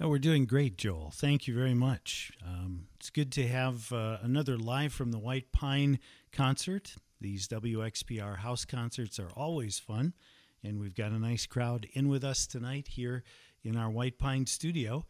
Oh, 0.00 0.08
we're 0.08 0.20
doing 0.20 0.44
great, 0.44 0.78
Joel. 0.78 1.10
Thank 1.12 1.48
you 1.48 1.54
very 1.56 1.74
much. 1.74 2.30
Um, 2.46 2.86
it's 2.94 3.10
good 3.10 3.32
to 3.32 3.48
have 3.48 3.92
uh, 3.92 4.18
another 4.22 4.56
live 4.56 4.92
from 4.92 5.10
the 5.10 5.18
White 5.18 5.50
Pine 5.50 5.98
concert. 6.30 6.94
These 7.20 7.48
WXPR 7.48 8.36
house 8.36 8.64
concerts 8.64 9.18
are 9.18 9.30
always 9.34 9.80
fun, 9.80 10.14
and 10.62 10.78
we've 10.78 10.94
got 10.94 11.10
a 11.10 11.18
nice 11.18 11.46
crowd 11.46 11.88
in 11.94 12.08
with 12.08 12.22
us 12.22 12.46
tonight 12.46 12.86
here 12.92 13.24
in 13.64 13.76
our 13.76 13.90
White 13.90 14.20
Pine 14.20 14.46
studio. 14.46 15.04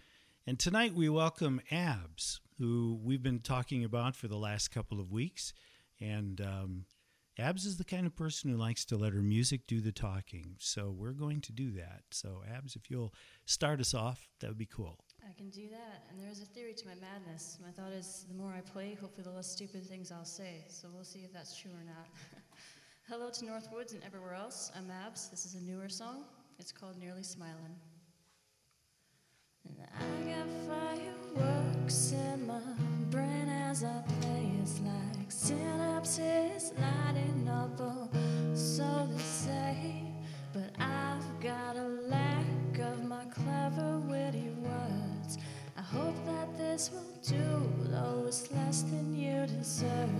And 0.46 0.58
tonight 0.58 0.94
we 0.94 1.10
welcome 1.10 1.60
ABZ, 1.70 2.40
who 2.58 2.98
we've 3.04 3.22
been 3.22 3.40
talking 3.40 3.84
about 3.84 4.16
for 4.16 4.26
the 4.26 4.38
last 4.38 4.70
couple 4.70 5.00
of 5.00 5.12
weeks. 5.12 5.52
And 6.00 6.40
um, 6.40 6.86
ABZ 7.38 7.66
is 7.66 7.76
the 7.76 7.84
kind 7.84 8.04
of 8.04 8.16
person 8.16 8.50
who 8.50 8.56
likes 8.56 8.84
to 8.84 8.96
let 8.96 9.12
her 9.12 9.22
music 9.22 9.68
do 9.68 9.80
the 9.80 9.92
talking. 9.92 10.56
So 10.58 10.92
we're 10.96 11.12
going 11.12 11.40
to 11.42 11.52
do 11.52 11.70
that. 11.72 12.02
So, 12.10 12.42
ABZ, 12.50 12.74
if 12.74 12.90
you'll 12.90 13.14
start 13.46 13.78
us 13.78 13.94
off, 13.94 14.26
that 14.40 14.48
would 14.48 14.58
be 14.58 14.66
cool. 14.66 14.98
I 15.22 15.32
can 15.36 15.48
do 15.48 15.68
that. 15.70 16.02
And 16.10 16.20
there 16.20 16.30
is 16.30 16.42
a 16.42 16.46
theory 16.46 16.74
to 16.74 16.86
my 16.86 16.94
madness. 16.96 17.58
My 17.62 17.70
thought 17.70 17.92
is 17.92 18.26
the 18.28 18.34
more 18.34 18.52
I 18.52 18.60
play, 18.60 18.98
hopefully 19.00 19.22
the 19.22 19.30
less 19.30 19.46
stupid 19.46 19.86
things 19.86 20.10
I'll 20.10 20.24
say. 20.24 20.64
So 20.66 20.88
we'll 20.92 21.04
see 21.04 21.20
if 21.20 21.32
that's 21.32 21.56
true 21.56 21.70
or 21.70 21.84
not. 21.84 22.08
Hello 23.08 23.30
to 23.30 23.44
Northwoods 23.44 23.94
and 23.94 24.02
everywhere 24.04 24.34
else. 24.34 24.72
I'm 24.76 24.88
ABZ. 24.88 25.30
This 25.30 25.46
is 25.46 25.54
a 25.54 25.60
newer 25.60 25.88
song. 25.88 26.24
It's 26.58 26.72
called 26.72 26.98
Nearly 26.98 27.22
Smiling. 27.22 27.76
And 29.64 29.76
I 29.96 30.34
got 30.34 31.36
fireworks 31.36 32.12
in 32.12 32.46
my 32.48 32.97
brain 33.10 33.48
as 33.48 33.84
I 33.84 34.02
play. 34.20 34.50
It's 34.60 34.80
like 34.80 35.28
synapses 35.28 36.72
lighting 36.78 37.48
up, 37.48 37.70
oh, 37.80 38.08
so 38.54 39.08
they 39.10 39.22
say. 39.22 40.02
But 40.52 40.70
I've 40.78 41.40
got 41.40 41.76
a 41.76 41.88
lack 42.08 42.78
of 42.78 43.04
my 43.04 43.24
clever, 43.26 43.98
witty 44.06 44.50
words. 44.62 45.38
I 45.76 45.82
hope 45.82 46.16
that 46.26 46.56
this 46.58 46.90
will 46.92 47.12
do, 47.22 47.72
though 47.90 48.24
it's 48.26 48.50
less 48.52 48.82
than 48.82 49.14
you 49.14 49.46
deserve. 49.46 50.10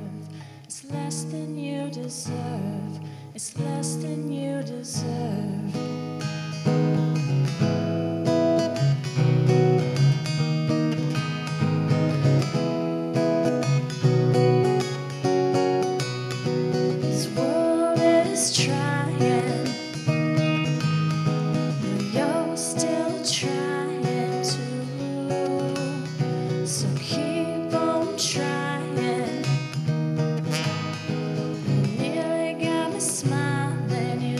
It's 0.64 0.84
less 0.90 1.24
than 1.24 1.58
you 1.58 1.90
deserve. 1.90 3.00
It's 3.34 3.58
less 3.58 3.96
than 3.96 4.30
you 4.30 4.62
deserve. 4.62 5.88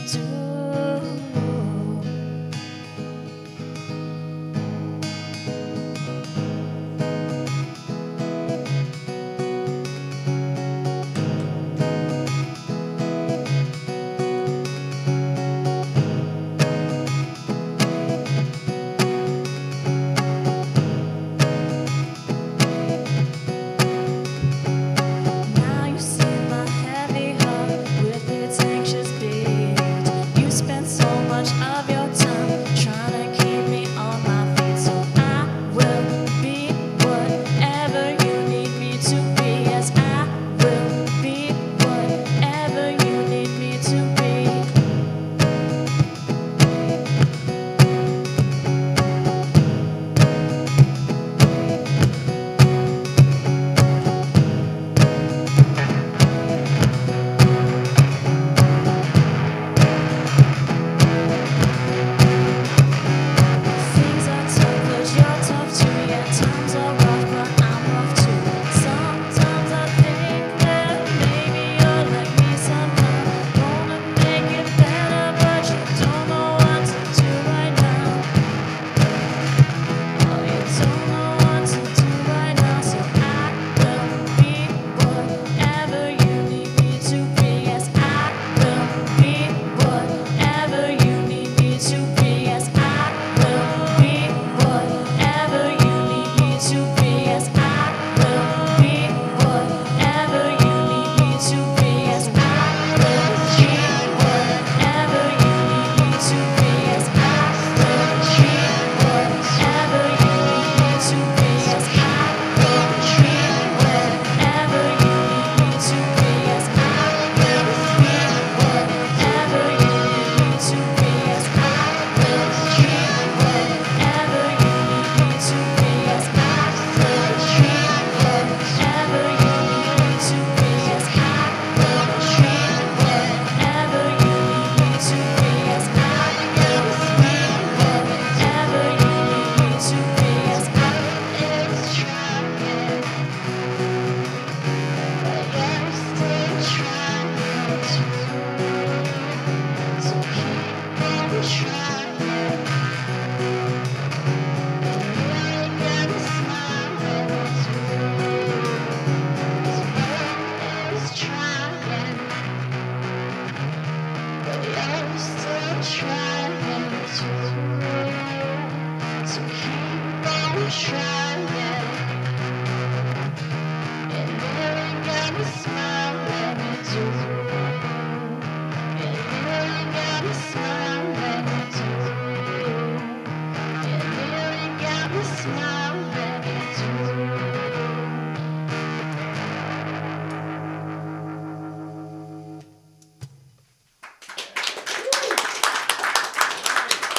Do. 0.08 0.57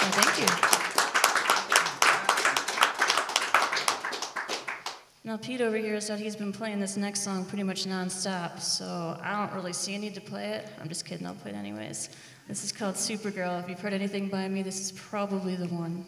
Awesome. 0.10 0.24
Thank 0.24 0.40
you. 0.40 0.48
Now, 5.24 5.38
Pete 5.38 5.62
over 5.62 5.78
here 5.78 6.02
said 6.02 6.20
he's 6.20 6.36
been 6.36 6.52
playing 6.52 6.80
this 6.80 6.98
next 6.98 7.22
song 7.22 7.46
pretty 7.46 7.64
much 7.64 7.86
nonstop, 7.86 8.60
so 8.60 9.20
I 9.22 9.38
don't 9.38 9.56
really 9.56 9.74
see 9.74 9.94
a 9.94 10.00
need 10.00 10.16
to 10.16 10.22
play 10.22 10.50
it. 10.50 10.68
I'm 10.82 10.88
just 10.88 11.06
kidding, 11.06 11.28
I'll 11.28 11.36
play 11.36 11.52
it 11.52 11.56
anyways. 11.56 12.10
This 12.48 12.64
is 12.64 12.72
called 12.72 12.96
Supergirl. 12.96 13.62
If 13.62 13.70
you've 13.70 13.80
heard 13.80 13.94
anything 13.94 14.28
by 14.28 14.48
me, 14.48 14.64
this 14.64 14.80
is 14.80 14.92
probably 14.94 15.56
the 15.56 15.68
one. 15.68 16.04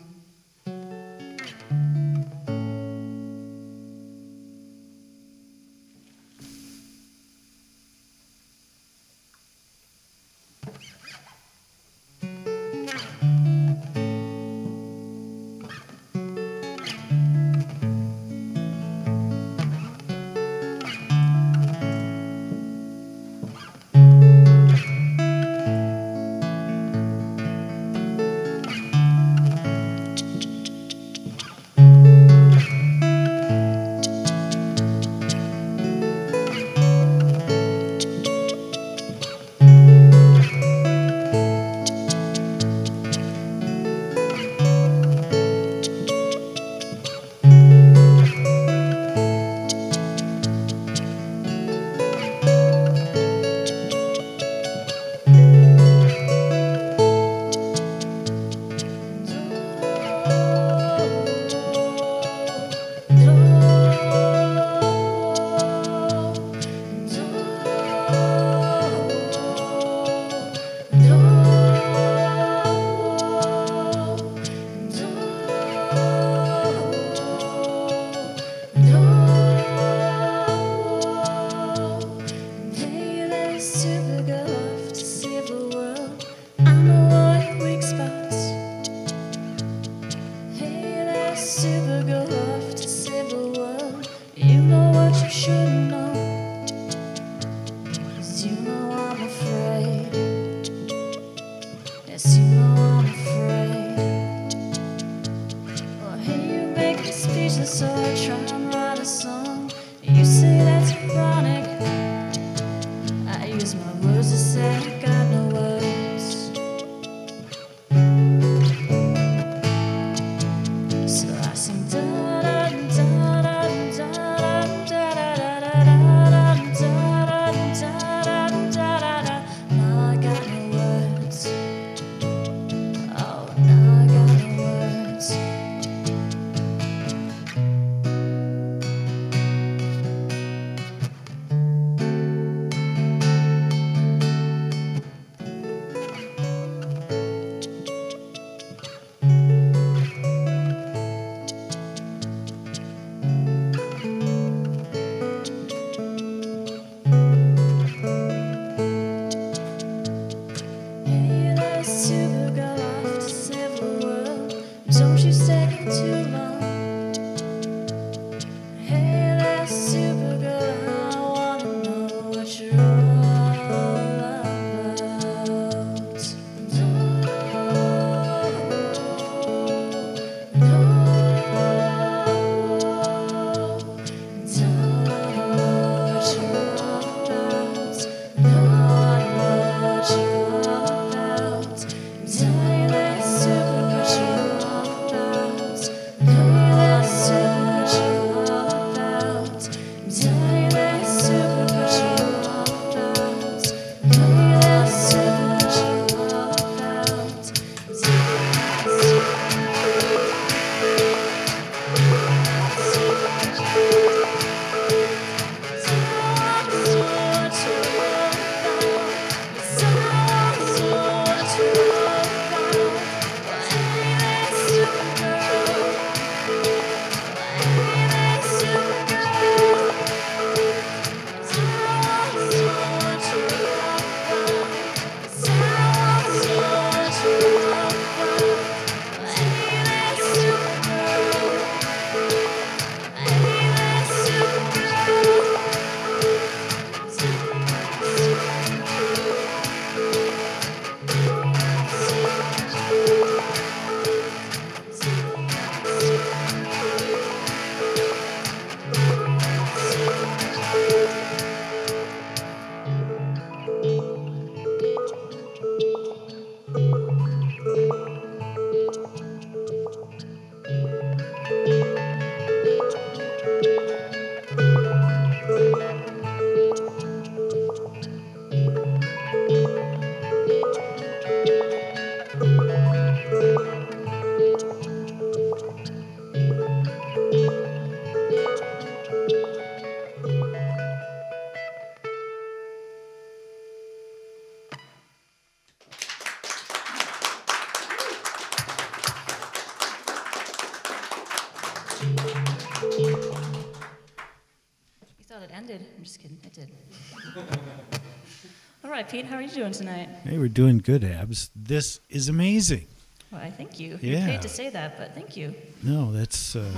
You 309.51 309.57
doing 309.57 309.71
tonight? 309.73 310.07
Hey, 310.23 310.37
we're 310.37 310.47
doing 310.47 310.77
good, 310.77 311.01
ABZ. 311.01 311.49
This 311.55 311.99
is 312.09 312.29
amazing. 312.29 312.87
Well, 313.31 313.41
I 313.41 313.49
thank 313.51 313.79
you. 313.81 313.99
You're 314.01 314.19
Yeah. 314.19 314.25
paid 314.25 314.41
to 314.43 314.49
say 314.49 314.69
that, 314.69 314.97
but 314.97 315.13
thank 315.13 315.35
you. 315.35 315.53
No, 315.83 316.13
that's 316.13 316.55
uh, 316.55 316.71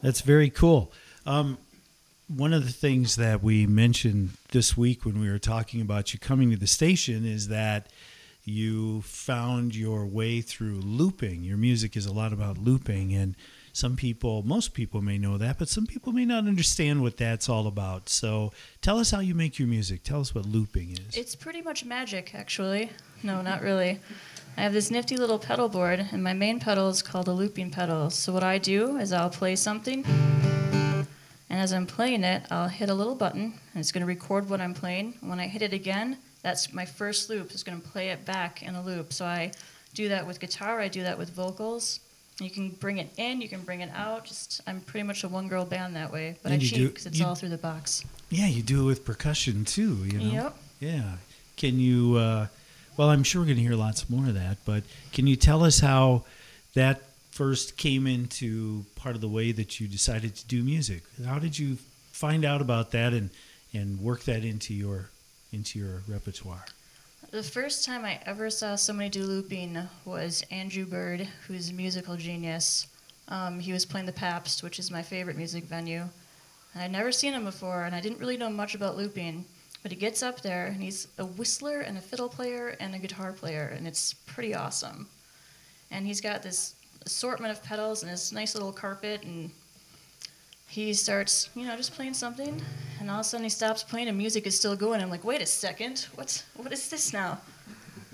that's 0.00 0.20
very 0.20 0.50
cool. 0.50 0.92
Um, 1.26 1.58
one 2.28 2.52
of 2.52 2.64
the 2.64 2.72
things 2.72 3.16
that 3.16 3.42
we 3.42 3.66
mentioned 3.66 4.30
this 4.52 4.76
week 4.76 5.04
when 5.04 5.20
we 5.20 5.28
were 5.28 5.40
talking 5.40 5.80
about 5.80 6.12
you 6.12 6.20
coming 6.20 6.50
to 6.52 6.56
the 6.56 6.68
station 6.68 7.24
is 7.26 7.48
that 7.48 7.88
you 8.44 9.02
found 9.02 9.74
your 9.74 10.06
way 10.06 10.40
through 10.40 10.76
looping. 10.80 11.42
Your 11.42 11.56
music 11.56 11.96
is 11.96 12.06
a 12.06 12.12
lot 12.12 12.32
about 12.32 12.56
looping, 12.56 13.12
and 13.14 13.34
some 13.72 13.96
people, 13.96 14.42
most 14.42 14.74
people 14.74 15.00
may 15.00 15.18
know 15.18 15.38
that, 15.38 15.58
but 15.58 15.68
some 15.68 15.86
people 15.86 16.12
may 16.12 16.24
not 16.24 16.46
understand 16.46 17.02
what 17.02 17.16
that's 17.16 17.48
all 17.48 17.66
about. 17.66 18.08
So 18.08 18.52
tell 18.82 18.98
us 18.98 19.10
how 19.10 19.20
you 19.20 19.34
make 19.34 19.58
your 19.58 19.68
music. 19.68 20.02
Tell 20.02 20.20
us 20.20 20.34
what 20.34 20.46
looping 20.46 20.92
is. 20.92 21.16
It's 21.16 21.34
pretty 21.34 21.62
much 21.62 21.84
magic, 21.84 22.34
actually. 22.34 22.90
No, 23.22 23.42
not 23.42 23.62
really. 23.62 24.00
I 24.56 24.62
have 24.62 24.72
this 24.72 24.90
nifty 24.90 25.16
little 25.16 25.38
pedal 25.38 25.68
board, 25.68 26.08
and 26.12 26.22
my 26.22 26.32
main 26.32 26.58
pedal 26.58 26.88
is 26.88 27.02
called 27.02 27.28
a 27.28 27.32
looping 27.32 27.70
pedal. 27.70 28.10
So, 28.10 28.32
what 28.32 28.42
I 28.42 28.58
do 28.58 28.96
is 28.96 29.12
I'll 29.12 29.30
play 29.30 29.56
something, 29.56 30.04
and 30.04 31.06
as 31.48 31.72
I'm 31.72 31.86
playing 31.86 32.24
it, 32.24 32.44
I'll 32.50 32.68
hit 32.68 32.90
a 32.90 32.94
little 32.94 33.14
button, 33.14 33.42
and 33.42 33.80
it's 33.80 33.92
going 33.92 34.02
to 34.02 34.06
record 34.06 34.50
what 34.50 34.60
I'm 34.60 34.74
playing. 34.74 35.14
When 35.20 35.38
I 35.38 35.46
hit 35.46 35.62
it 35.62 35.72
again, 35.72 36.18
that's 36.42 36.72
my 36.72 36.84
first 36.84 37.30
loop. 37.30 37.52
It's 37.52 37.62
going 37.62 37.80
to 37.80 37.88
play 37.88 38.08
it 38.10 38.24
back 38.24 38.62
in 38.62 38.74
a 38.74 38.82
loop. 38.82 39.12
So, 39.12 39.24
I 39.24 39.52
do 39.94 40.08
that 40.08 40.26
with 40.26 40.40
guitar, 40.40 40.80
I 40.80 40.88
do 40.88 41.02
that 41.04 41.16
with 41.16 41.30
vocals. 41.30 42.00
You 42.40 42.50
can 42.50 42.70
bring 42.70 42.98
it 42.98 43.10
in, 43.16 43.40
you 43.40 43.48
can 43.48 43.60
bring 43.62 43.80
it 43.80 43.90
out. 43.94 44.24
Just 44.24 44.60
I'm 44.66 44.80
pretty 44.80 45.06
much 45.06 45.24
a 45.24 45.28
one-girl 45.28 45.66
band 45.66 45.94
that 45.96 46.10
way, 46.12 46.36
but 46.42 46.52
And 46.52 46.62
I 46.62 46.64
cheat 46.64 46.88
because 46.88 47.06
it's 47.06 47.18
you- 47.18 47.26
all 47.26 47.34
through 47.34 47.50
the 47.50 47.58
box. 47.58 48.04
yeah, 48.30 48.46
you 48.46 48.62
do 48.62 48.82
it 48.82 48.86
with 48.86 49.04
percussion 49.04 49.64
too. 49.64 50.04
You 50.06 50.18
know. 50.18 50.32
Yep. 50.32 50.56
Yeah. 50.80 51.12
Can 51.56 51.78
you, 51.78 52.16
uh, 52.16 52.46
well, 52.96 53.10
I'm 53.10 53.22
sure 53.22 53.42
we're 53.42 53.46
going 53.46 53.56
to 53.58 53.62
hear 53.62 53.74
lots 53.74 54.08
more 54.08 54.26
of 54.28 54.34
that, 54.34 54.56
but 54.64 54.82
can 55.12 55.26
you 55.26 55.36
tell 55.36 55.62
us 55.64 55.80
how 55.80 56.24
that 56.74 57.02
first 57.30 57.76
came 57.76 58.06
into 58.06 58.84
part 58.96 59.14
of 59.14 59.20
the 59.20 59.28
way 59.28 59.52
that 59.52 59.78
you 59.80 59.86
decided 59.86 60.34
to 60.36 60.46
do 60.46 60.62
music? 60.62 61.02
How 61.26 61.38
did 61.38 61.58
you 61.58 61.76
find 62.12 62.44
out 62.44 62.60
about 62.62 62.92
that 62.92 63.12
and, 63.12 63.28
and 63.74 64.00
work 64.00 64.24
that 64.24 64.44
into 64.44 64.72
your, 64.74 65.10
into 65.52 65.78
your 65.78 66.02
repertoire? 66.08 66.64
The 67.28 67.42
first 67.44 67.84
time 67.84 68.04
I 68.04 68.18
ever 68.26 68.50
saw 68.50 68.74
somebody 68.74 69.08
do 69.08 69.22
looping 69.22 69.78
was 70.04 70.42
Andrew 70.50 70.84
Bird, 70.84 71.28
who's 71.46 71.70
a 71.70 71.74
musical 71.74 72.16
genius. 72.16 72.88
Um, 73.28 73.60
he 73.60 73.72
was 73.72 73.84
playing 73.84 74.06
the 74.06 74.12
Pabst, 74.12 74.64
which 74.64 74.80
is 74.80 74.90
my 74.90 75.02
favorite 75.02 75.36
music 75.36 75.64
venue. 75.64 76.08
And 76.74 76.82
I'd 76.82 76.90
never 76.90 77.12
seen 77.12 77.32
him 77.32 77.44
before, 77.44 77.84
and 77.84 77.94
I 77.94 78.00
didn't 78.00 78.18
really 78.18 78.36
know 78.36 78.50
much 78.50 78.74
about 78.74 78.96
looping. 78.96 79.44
But 79.82 79.92
he 79.92 79.96
gets 79.96 80.24
up 80.24 80.40
there, 80.40 80.66
and 80.66 80.82
he's 80.82 81.06
a 81.18 81.24
whistler 81.24 81.80
and 81.80 81.96
a 81.96 82.00
fiddle 82.00 82.28
player 82.28 82.74
and 82.80 82.94
a 82.96 82.98
guitar 82.98 83.32
player, 83.32 83.74
and 83.76 83.86
it's 83.86 84.14
pretty 84.26 84.52
awesome. 84.54 85.06
And 85.92 86.06
he's 86.06 86.20
got 86.20 86.42
this 86.42 86.74
assortment 87.06 87.52
of 87.52 87.62
pedals 87.62 88.02
and 88.02 88.10
this 88.10 88.32
nice 88.32 88.54
little 88.54 88.72
carpet, 88.72 89.22
and 89.22 89.52
he 90.70 90.94
starts, 90.94 91.50
you 91.56 91.66
know, 91.66 91.76
just 91.76 91.94
playing 91.94 92.14
something, 92.14 92.62
and 93.00 93.10
all 93.10 93.16
of 93.16 93.20
a 93.22 93.24
sudden 93.24 93.42
he 93.42 93.50
stops 93.50 93.82
playing, 93.82 94.06
and 94.06 94.16
music 94.16 94.46
is 94.46 94.56
still 94.56 94.76
going. 94.76 95.02
I'm 95.02 95.10
like, 95.10 95.24
wait 95.24 95.42
a 95.42 95.46
second, 95.46 96.06
what's 96.14 96.44
what 96.54 96.72
is 96.72 96.88
this 96.88 97.12
now? 97.12 97.40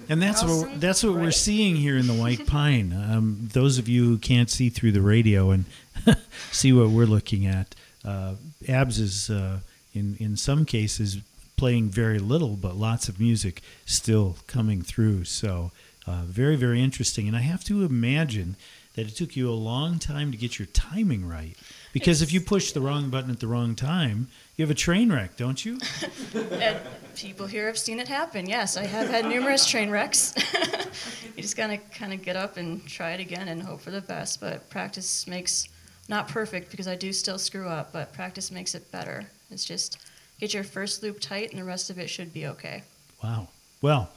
And 0.08 0.22
that's 0.22 0.42
what 0.42 0.80
that's 0.80 1.04
what 1.04 1.14
we're 1.14 1.32
seeing 1.32 1.76
here 1.76 1.98
in 1.98 2.06
the 2.06 2.14
White 2.14 2.46
Pine. 2.56 2.94
Um, 2.94 3.48
those 3.52 3.76
of 3.76 3.88
you 3.88 4.04
who 4.04 4.16
can't 4.16 4.48
see 4.48 4.70
through 4.70 4.92
the 4.92 5.02
radio 5.02 5.50
and 5.50 5.66
see 6.50 6.72
what 6.72 6.88
we're 6.88 7.04
looking 7.04 7.46
at, 7.46 7.74
uh, 8.06 8.36
ABZ 8.64 9.00
is 9.00 9.30
uh, 9.30 9.58
in 9.92 10.16
in 10.18 10.38
some 10.38 10.64
cases 10.64 11.18
playing 11.58 11.90
very 11.90 12.18
little, 12.18 12.56
but 12.56 12.74
lots 12.74 13.06
of 13.06 13.20
music 13.20 13.60
still 13.84 14.36
coming 14.46 14.80
through. 14.80 15.24
So 15.24 15.72
uh, 16.06 16.22
very 16.24 16.56
very 16.56 16.82
interesting. 16.82 17.28
And 17.28 17.36
I 17.36 17.40
have 17.40 17.64
to 17.64 17.84
imagine 17.84 18.56
that 18.94 19.06
it 19.06 19.14
took 19.14 19.36
you 19.36 19.50
a 19.50 19.52
long 19.52 19.98
time 19.98 20.32
to 20.32 20.38
get 20.38 20.58
your 20.58 20.66
timing 20.66 21.28
right. 21.28 21.54
Because 21.96 22.20
if 22.20 22.30
you 22.30 22.42
push 22.42 22.72
the 22.72 22.80
wrong 22.82 23.08
button 23.08 23.30
at 23.30 23.40
the 23.40 23.46
wrong 23.46 23.74
time, 23.74 24.28
you 24.56 24.62
have 24.66 24.70
a 24.70 24.74
train 24.74 25.10
wreck, 25.10 25.34
don't 25.38 25.64
you? 25.64 25.78
And 26.34 26.76
people 27.14 27.46
here 27.46 27.66
have 27.68 27.78
seen 27.78 27.98
it 28.00 28.06
happen. 28.06 28.46
Yes, 28.46 28.76
I 28.76 28.84
have 28.84 29.08
had 29.08 29.24
numerous 29.24 29.64
train 29.64 29.88
wrecks. 29.88 30.34
you 31.36 31.40
just 31.42 31.56
gotta 31.56 31.78
kind 31.78 32.12
of 32.12 32.20
get 32.22 32.36
up 32.36 32.58
and 32.58 32.86
try 32.86 33.12
it 33.12 33.20
again 33.20 33.48
and 33.48 33.62
hope 33.62 33.80
for 33.80 33.90
the 33.90 34.02
best. 34.02 34.42
But 34.42 34.68
practice 34.68 35.26
makes 35.26 35.70
not 36.06 36.28
perfect 36.28 36.70
because 36.70 36.86
I 36.86 36.96
do 36.96 37.14
still 37.14 37.38
screw 37.38 37.66
up, 37.66 37.94
but 37.94 38.12
practice 38.12 38.50
makes 38.50 38.74
it 38.74 38.92
better. 38.92 39.24
It's 39.50 39.64
just 39.64 39.96
get 40.38 40.52
your 40.52 40.64
first 40.64 41.02
loop 41.02 41.18
tight 41.18 41.48
and 41.52 41.58
the 41.58 41.64
rest 41.64 41.88
of 41.88 41.98
it 41.98 42.10
should 42.10 42.30
be 42.30 42.46
okay. 42.48 42.82
Wow. 43.24 43.48
Well, 43.80 44.10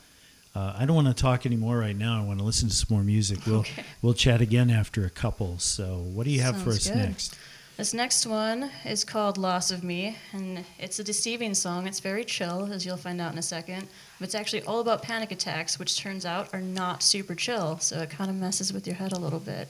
uh, 0.53 0.73
I 0.77 0.85
don't 0.85 0.97
want 0.97 1.07
to 1.07 1.13
talk 1.13 1.45
anymore 1.45 1.77
right 1.77 1.95
now. 1.95 2.21
I 2.21 2.25
want 2.25 2.39
to 2.39 2.45
listen 2.45 2.67
to 2.67 2.75
some 2.75 2.87
more 2.89 3.05
music. 3.05 3.39
We'll 3.45 3.59
Okay. 3.59 3.85
we'll 4.01 4.13
chat 4.13 4.41
again 4.41 4.69
after 4.69 5.05
a 5.05 5.09
couple. 5.09 5.59
So, 5.59 5.99
what 5.99 6.25
do 6.25 6.31
you 6.31 6.41
have 6.41 6.61
for 6.61 6.71
us 6.71 6.87
good. 6.87 6.97
next? 6.97 7.37
This 7.79 7.93
next 7.93 8.25
one 8.25 8.69
is 8.83 9.05
called 9.05 9.37
Loss 9.37 9.71
of 9.71 9.85
Me, 9.85 10.17
and 10.33 10.65
it's 10.77 10.99
a 10.99 11.03
deceiving 11.03 11.53
song. 11.53 11.87
It's 11.87 12.01
very 12.01 12.25
chill, 12.25 12.69
as 12.73 12.85
you'll 12.85 12.97
find 12.97 13.21
out 13.21 13.31
in 13.31 13.39
a 13.39 13.41
second. 13.41 13.87
But 14.19 14.25
it's 14.25 14.35
actually 14.35 14.63
all 14.63 14.81
about 14.81 15.01
panic 15.01 15.31
attacks, 15.31 15.79
which 15.79 15.97
turns 15.97 16.25
out 16.25 16.49
are 16.53 16.59
not 16.59 17.01
super 17.01 17.35
chill, 17.35 17.79
so 17.79 17.99
it 17.99 18.09
kind 18.09 18.29
of 18.29 18.35
messes 18.35 18.73
with 18.73 18.85
your 18.85 18.97
head 18.97 19.13
a 19.13 19.17
little 19.17 19.39
bit. 19.39 19.69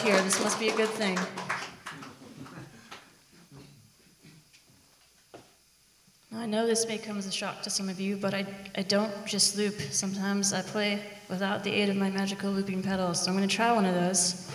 here. 0.00 0.20
This 0.22 0.42
must 0.42 0.58
be 0.58 0.68
a 0.68 0.76
good 0.76 0.88
thing. 0.88 1.18
I 6.34 6.46
know 6.46 6.66
this 6.66 6.86
may 6.88 6.96
come 6.96 7.18
as 7.18 7.26
a 7.26 7.30
shock 7.30 7.60
to 7.62 7.70
some 7.70 7.88
of 7.90 8.00
you, 8.00 8.16
but 8.16 8.32
I, 8.32 8.46
I 8.74 8.82
don't 8.82 9.12
just 9.26 9.58
loop. 9.58 9.78
Sometimes 9.90 10.54
I 10.54 10.62
play 10.62 11.02
without 11.28 11.62
the 11.64 11.70
aid 11.70 11.90
of 11.90 11.96
my 11.96 12.08
magical 12.08 12.50
looping 12.50 12.82
pedals, 12.82 13.22
so 13.22 13.30
I'm 13.30 13.36
going 13.36 13.46
to 13.46 13.54
try 13.54 13.72
one 13.72 13.84
of 13.84 13.94
those. 13.94 14.50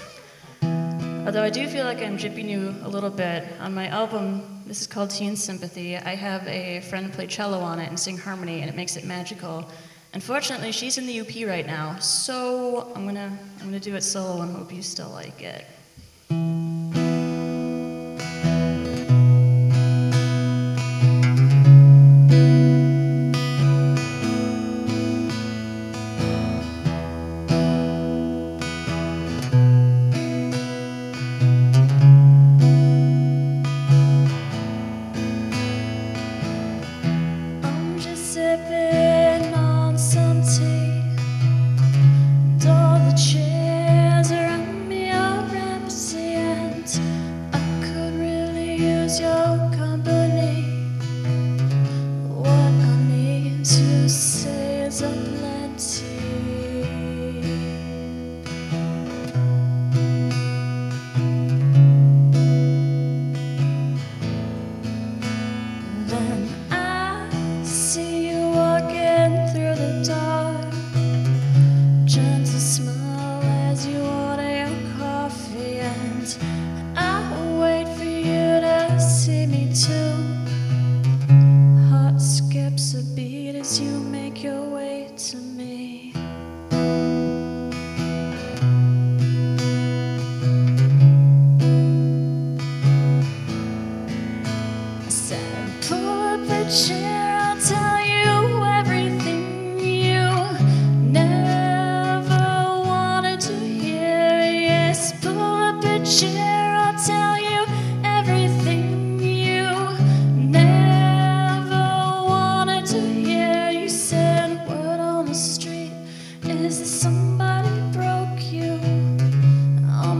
Although 0.63 1.43
I 1.43 1.51
do 1.51 1.67
feel 1.67 1.85
like 1.85 1.99
I'm 1.99 2.17
jipping 2.17 2.49
you 2.49 2.73
a 2.83 2.89
little 2.89 3.11
bit, 3.11 3.45
on 3.59 3.73
my 3.73 3.87
album, 3.87 4.63
this 4.65 4.81
is 4.81 4.87
called 4.87 5.11
Teen 5.11 5.35
Sympathy, 5.35 5.95
I 5.95 6.15
have 6.15 6.47
a 6.47 6.81
friend 6.81 7.13
play 7.13 7.27
cello 7.27 7.59
on 7.59 7.79
it 7.79 7.89
and 7.89 7.99
sing 7.99 8.17
harmony, 8.17 8.61
and 8.61 8.69
it 8.69 8.75
makes 8.75 8.95
it 8.95 9.05
magical. 9.05 9.69
Unfortunately, 10.15 10.71
she's 10.71 10.97
in 10.97 11.05
the 11.07 11.19
UP 11.19 11.45
right 11.45 11.67
now, 11.67 11.99
so 11.99 12.89
I'm 12.95 13.05
gonna 13.05 13.37
I'm 13.59 13.65
gonna 13.65 13.81
do 13.81 13.95
it 13.95 14.01
solo 14.01 14.41
and 14.43 14.55
hope 14.55 14.71
you 14.71 14.81
still 14.81 15.09
like 15.09 15.41
it. 15.41 15.65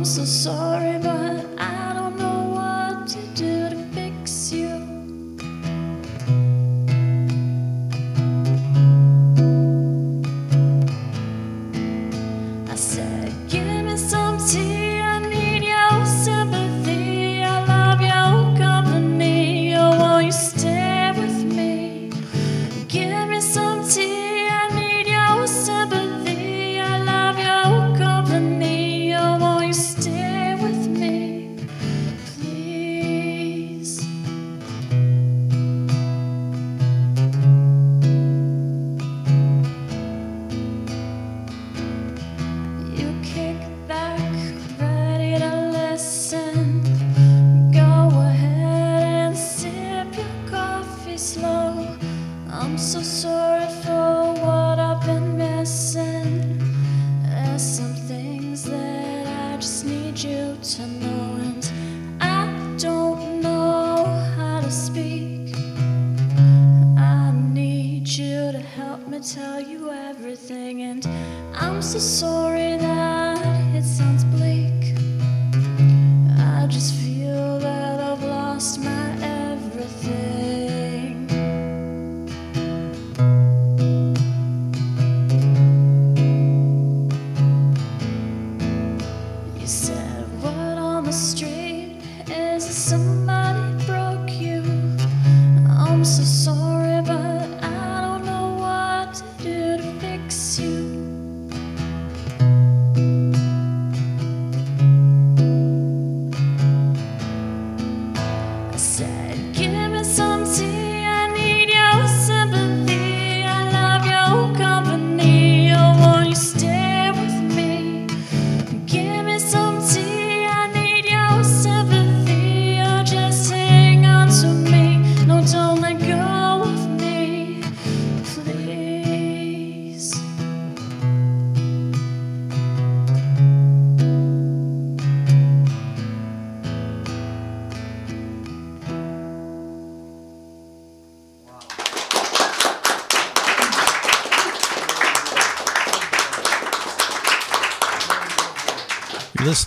I'm 0.06 0.12
so 0.12 0.24
sorry. 0.24 1.05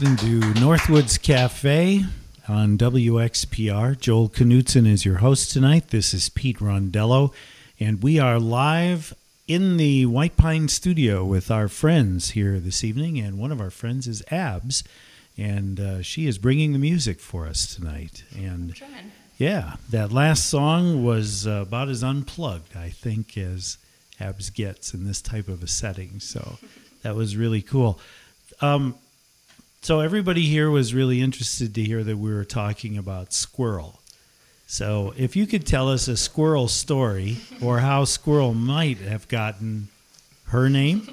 Listening 0.00 0.40
to 0.40 0.61
Northwoods 0.61 1.20
Cafe 1.20 2.04
on 2.46 2.78
WXPR. 2.78 3.98
Joel 3.98 4.28
Knutson 4.28 4.87
is 4.87 5.04
your 5.04 5.16
host 5.16 5.50
tonight. 5.50 5.88
This 5.88 6.14
is 6.14 6.28
Pete 6.28 6.58
Rondello, 6.58 7.32
and 7.80 8.00
we 8.00 8.20
are 8.20 8.38
live 8.38 9.12
in 9.48 9.76
the 9.76 10.06
White 10.06 10.37
Pine 10.37 10.68
studio 10.68 11.24
with 11.24 11.50
our 11.50 11.66
friends 11.66 12.30
here 12.30 12.61
this 12.61 12.84
evening. 12.84 13.18
And 13.18 13.40
one 13.40 13.50
of 13.50 13.61
our 13.61 13.70
friends 13.70 14.06
is 14.06 14.22
ABZ, 14.30 14.84
and 15.37 15.80
uh, 15.80 16.02
she 16.02 16.28
is 16.28 16.38
bringing 16.38 16.72
the 16.72 16.78
music 16.78 17.18
for 17.18 17.48
us 17.48 17.74
tonight. 17.74 18.22
And 18.37 18.80
yeah, 19.37 19.78
that 19.90 20.12
last 20.12 20.46
song 20.46 21.04
was 21.04 21.44
uh, 21.44 21.64
about 21.66 21.88
as 21.88 22.04
unplugged, 22.04 22.76
I 22.76 22.90
think, 22.90 23.37
as 23.37 23.78
ABZ 24.20 24.54
gets 24.54 24.94
in 24.94 25.06
this 25.06 25.20
type 25.20 25.48
of 25.48 25.61
a 25.61 25.66
setting. 25.66 26.20
So 26.20 26.58
that 27.02 27.16
was 27.16 27.37
really 27.37 27.62
cool. 27.62 27.98
Um, 28.61 28.94
so 29.80 30.00
everybody 30.00 30.42
here 30.42 30.70
was 30.70 30.94
really 30.94 31.20
interested 31.20 31.74
to 31.74 31.82
hear 31.82 32.04
that 32.04 32.16
we 32.16 32.32
were 32.32 32.44
talking 32.44 32.98
about 32.98 33.32
squirrel. 33.32 34.00
So 34.66 35.14
if 35.16 35.34
you 35.34 35.46
could 35.46 35.66
tell 35.66 35.88
us 35.88 36.08
a 36.08 36.16
squirrel 36.16 36.68
story 36.68 37.38
or 37.62 37.78
how 37.78 38.04
squirrel 38.04 38.52
might 38.52 38.98
have 38.98 39.26
gotten 39.28 39.88
her 40.48 40.68
name, 40.68 41.08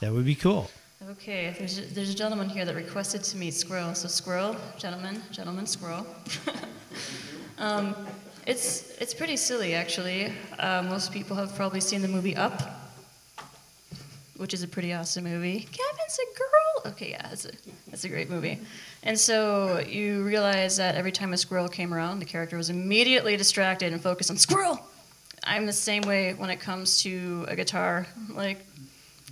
that 0.00 0.12
would 0.12 0.24
be 0.24 0.36
cool. 0.36 0.70
Okay, 1.10 1.54
there's 1.58 1.78
a, 1.78 1.82
there's 1.82 2.10
a 2.10 2.14
gentleman 2.14 2.48
here 2.48 2.64
that 2.64 2.74
requested 2.74 3.22
to 3.24 3.36
meet 3.36 3.54
Squirrel. 3.54 3.94
So 3.94 4.08
Squirrel, 4.08 4.56
gentleman, 4.78 5.20
gentleman, 5.30 5.66
Squirrel. 5.66 6.06
um, 7.58 7.94
it's 8.46 8.96
it's 8.98 9.12
pretty 9.12 9.36
silly 9.36 9.74
actually. 9.74 10.32
Uh, 10.58 10.82
most 10.84 11.12
people 11.12 11.36
have 11.36 11.54
probably 11.54 11.80
seen 11.80 12.02
the 12.02 12.08
movie 12.08 12.36
Up, 12.36 12.62
which 14.36 14.54
is 14.54 14.62
a 14.62 14.68
pretty 14.68 14.92
awesome 14.92 15.24
movie. 15.24 15.60
Kevin's 15.60 16.18
a 16.18 16.38
girl. 16.38 16.92
Okay, 16.92 17.10
yeah, 17.10 17.30
it's 17.30 17.44
a 17.46 17.52
it's 17.92 18.04
a 18.04 18.08
great 18.08 18.30
movie. 18.30 18.58
And 19.02 19.18
so 19.18 19.80
you 19.80 20.22
realize 20.22 20.76
that 20.78 20.94
every 20.94 21.12
time 21.12 21.32
a 21.32 21.36
squirrel 21.36 21.68
came 21.68 21.92
around, 21.92 22.18
the 22.18 22.24
character 22.24 22.56
was 22.56 22.70
immediately 22.70 23.36
distracted 23.36 23.92
and 23.92 24.02
focused 24.02 24.30
on 24.30 24.36
squirrel. 24.38 24.80
I'm 25.44 25.66
the 25.66 25.72
same 25.72 26.02
way 26.02 26.34
when 26.34 26.50
it 26.50 26.60
comes 26.60 27.02
to 27.02 27.44
a 27.48 27.56
guitar. 27.56 28.06
Like 28.30 28.64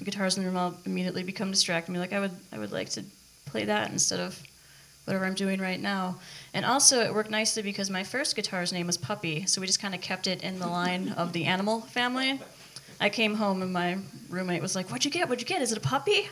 guitars 0.03 0.37
in 0.37 0.43
the 0.43 0.49
room, 0.49 0.59
I'll 0.59 0.77
immediately 0.85 1.23
become 1.23 1.51
distracted. 1.51 1.93
Me 1.93 1.99
like 1.99 2.13
I 2.13 2.21
would 2.21 2.33
I 2.53 2.59
would 2.59 2.73
like 2.73 2.91
to 2.91 3.05
play 3.47 3.65
that 3.65 3.91
instead 3.91 4.21
of 4.21 4.41
whatever 5.05 5.25
I'm 5.25 5.35
doing 5.35 5.61
right 5.61 5.81
now. 5.81 6.19
And 6.53 6.65
also 6.65 7.01
it 7.01 7.15
worked 7.15 7.31
nicely 7.31 7.63
because 7.63 7.91
my 7.91 8.05
first 8.05 8.37
guitar's 8.37 8.73
name 8.73 8.87
was 8.87 8.99
Puppy, 8.99 9.47
so 9.47 9.61
we 9.61 9.67
just 9.67 9.81
kind 9.81 9.95
of 9.95 10.01
kept 10.01 10.27
it 10.27 10.43
in 10.43 10.59
the 10.59 10.67
line 10.67 11.11
of 11.11 11.33
the 11.33 11.45
animal 11.47 11.81
family. 11.81 12.41
I 13.01 13.09
came 13.09 13.35
home 13.35 13.63
and 13.63 13.73
my 13.73 13.99
roommate 14.29 14.61
was 14.61 14.75
like, 14.75 14.91
"What'd 14.91 15.05
you 15.05 15.11
get? 15.11 15.29
What'd 15.29 15.41
you 15.41 15.47
get? 15.47 15.63
Is 15.63 15.73
it 15.73 15.79
a 15.79 15.81
puppy?" 15.81 16.29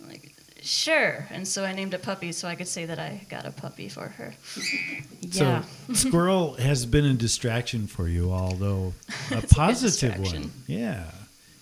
I'm 0.00 0.08
like, 0.08 0.31
"Sure." 0.62 1.26
And 1.30 1.46
so 1.46 1.64
I 1.64 1.72
named 1.72 1.94
it 1.94 2.02
Puppy 2.02 2.32
so 2.32 2.48
I 2.48 2.54
could 2.54 2.68
say 2.68 2.84
that 2.86 2.98
I 2.98 3.26
got 3.28 3.46
a 3.46 3.50
puppy 3.50 3.88
for 3.88 4.08
her. 4.08 4.34
yeah. 5.20 5.62
So 5.86 5.92
squirrel 6.08 6.54
has 6.54 6.86
been 6.86 7.04
a 7.04 7.14
distraction 7.14 7.86
for 7.86 8.08
you, 8.08 8.32
although 8.32 8.94
a 9.30 9.42
positive 9.42 10.18
one. 10.18 10.50
Yeah. 10.66 11.10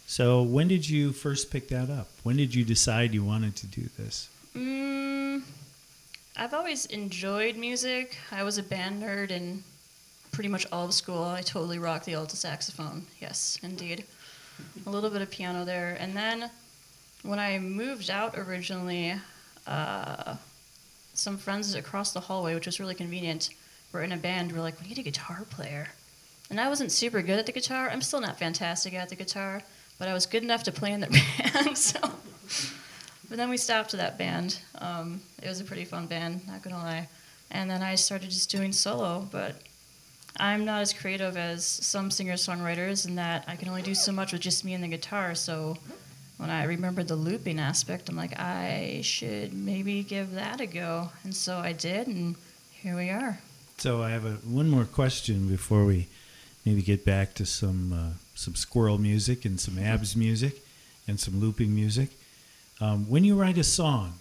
So 0.07 0.43
when 0.43 0.67
did 0.69 0.89
you 0.89 1.13
first 1.13 1.51
pick 1.51 1.69
that 1.69 1.89
up? 1.89 2.09
When 2.25 2.37
did 2.37 2.55
you 2.55 2.65
decide 2.65 3.15
you 3.15 3.25
wanted 3.25 3.55
to 3.57 3.67
do 3.67 3.89
this? 3.97 4.29
Mm, 4.57 5.43
I've 6.37 6.53
always 6.53 6.87
enjoyed 6.87 7.57
music. 7.57 8.19
I 8.33 8.43
was 8.43 8.59
a 8.59 8.63
band 8.63 9.03
nerd 9.03 9.31
in 9.31 9.63
pretty 10.33 10.49
much 10.49 10.67
all 10.73 10.87
of 10.87 10.95
school. 10.95 11.23
I 11.23 11.43
totally 11.43 11.79
rocked 11.79 12.07
the 12.07 12.15
alto 12.15 12.35
saxophone. 12.35 13.07
Yes, 13.21 13.59
indeed. 13.63 14.05
A 14.87 14.91
little 14.91 15.11
bit 15.11 15.23
of 15.23 15.31
piano 15.31 15.65
there. 15.65 15.97
And 16.01 16.17
then 16.17 16.51
when 17.23 17.39
I 17.39 17.59
moved 17.59 18.11
out 18.11 18.37
originally, 18.39 19.15
uh, 19.67 20.37
some 21.15 21.37
friends 21.37 21.75
across 21.75 22.13
the 22.13 22.21
hallway, 22.21 22.55
which 22.55 22.67
was 22.67 22.81
really 22.81 22.95
convenient, 22.95 23.51
were 23.93 24.03
in 24.03 24.13
a 24.13 24.17
band. 24.17 24.53
We 24.53 24.59
were 24.59 24.63
like, 24.63 24.81
"We 24.81 24.89
need 24.89 24.99
a 24.99 25.03
guitar 25.03 25.45
player," 25.51 25.89
and 26.49 26.61
I 26.61 26.69
wasn't 26.69 26.93
super 26.93 27.23
good 27.23 27.39
at 27.39 27.47
the 27.47 27.53
guitar. 27.53 27.91
I'm 27.91 28.03
still 28.03 28.21
not 28.21 28.39
fantastic 28.39 28.95
at 28.95 29.09
the 29.09 29.17
guitar, 29.17 29.63
but 29.99 30.09
I 30.09 30.15
was 30.15 30.27
good 30.27 30.43
enough 30.43 30.63
to 30.65 30.73
play 30.73 30.93
in 30.93 31.01
the 31.01 31.09
band. 31.55 31.77
So, 31.77 32.01
but 33.29 33.37
then 33.37 33.51
we 33.51 33.57
stopped 33.57 33.93
that 33.93 34.17
band. 34.17 34.61
Um, 34.77 35.21
it 35.43 35.49
was 35.49 35.61
a 35.61 35.65
pretty 35.65 35.85
fun 35.85 36.07
band, 36.07 36.47
not 36.47 36.63
gonna 36.63 36.79
lie. 36.79 37.09
And 37.51 37.69
then 37.69 37.83
I 37.83 37.97
started 37.97 38.31
just 38.31 38.51
doing 38.51 38.73
solo, 38.73 39.29
but 39.31 39.57
I'm 40.37 40.65
not 40.65 40.81
as 40.83 40.93
creative 40.93 41.37
as 41.37 41.67
some 41.67 42.11
singer-songwriters 42.11 43.07
in 43.07 43.17
that 43.17 43.45
I 43.49 43.57
can 43.57 43.69
only 43.69 43.83
do 43.83 43.95
so 43.95 44.13
much 44.13 44.33
with 44.33 44.41
just 44.41 44.65
me 44.65 44.73
and 44.75 44.85
the 44.85 44.89
guitar. 44.89 45.35
So 45.35 45.77
when 46.41 46.49
I 46.51 46.65
remembered 46.65 47.09
the 47.09 47.17
looping 47.17 47.59
aspect, 47.61 48.09
I'm 48.09 48.17
like, 48.17 48.39
I 48.41 49.01
should 49.05 49.53
maybe 49.53 50.03
give 50.03 50.33
that 50.33 50.61
a 50.61 50.67
go. 50.67 51.11
And 51.23 51.35
so 51.35 51.59
I 51.59 51.73
did, 51.73 52.07
and 52.07 52.35
here 52.71 52.97
we 52.97 53.11
are. 53.11 53.39
So 53.77 54.03
I 54.03 54.11
have 54.11 54.25
a, 54.25 54.33
one 54.61 54.69
more 54.71 54.85
question 54.87 55.49
before 55.49 55.85
we 55.85 56.07
maybe 56.65 56.83
get 56.83 57.05
back 57.05 57.35
to 57.35 57.45
some 57.47 57.93
uh, 57.93 58.11
some 58.35 58.55
squirrel 58.55 58.97
music 58.99 59.45
and 59.45 59.61
some 59.61 59.75
ABZ 59.75 60.17
music 60.17 60.55
and 61.07 61.21
some 61.21 61.41
looping 61.41 61.75
music. 61.75 62.09
Um, 62.81 63.05
when 63.11 63.23
you 63.25 63.35
write 63.39 63.59
a 63.59 63.65
song, 63.65 64.15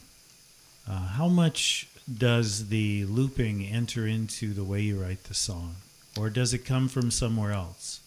uh, 0.90 1.08
how 1.18 1.30
much 1.30 1.88
does 2.18 2.68
the 2.68 3.06
looping 3.06 3.66
enter 3.66 4.06
into 4.08 4.54
the 4.54 4.64
way 4.64 4.82
you 4.82 5.02
write 5.02 5.24
the 5.26 5.34
song, 5.34 5.76
or 6.18 6.30
does 6.30 6.54
it 6.54 6.66
come 6.66 6.90
from 6.90 7.12
somewhere 7.12 7.54
else 7.54 8.02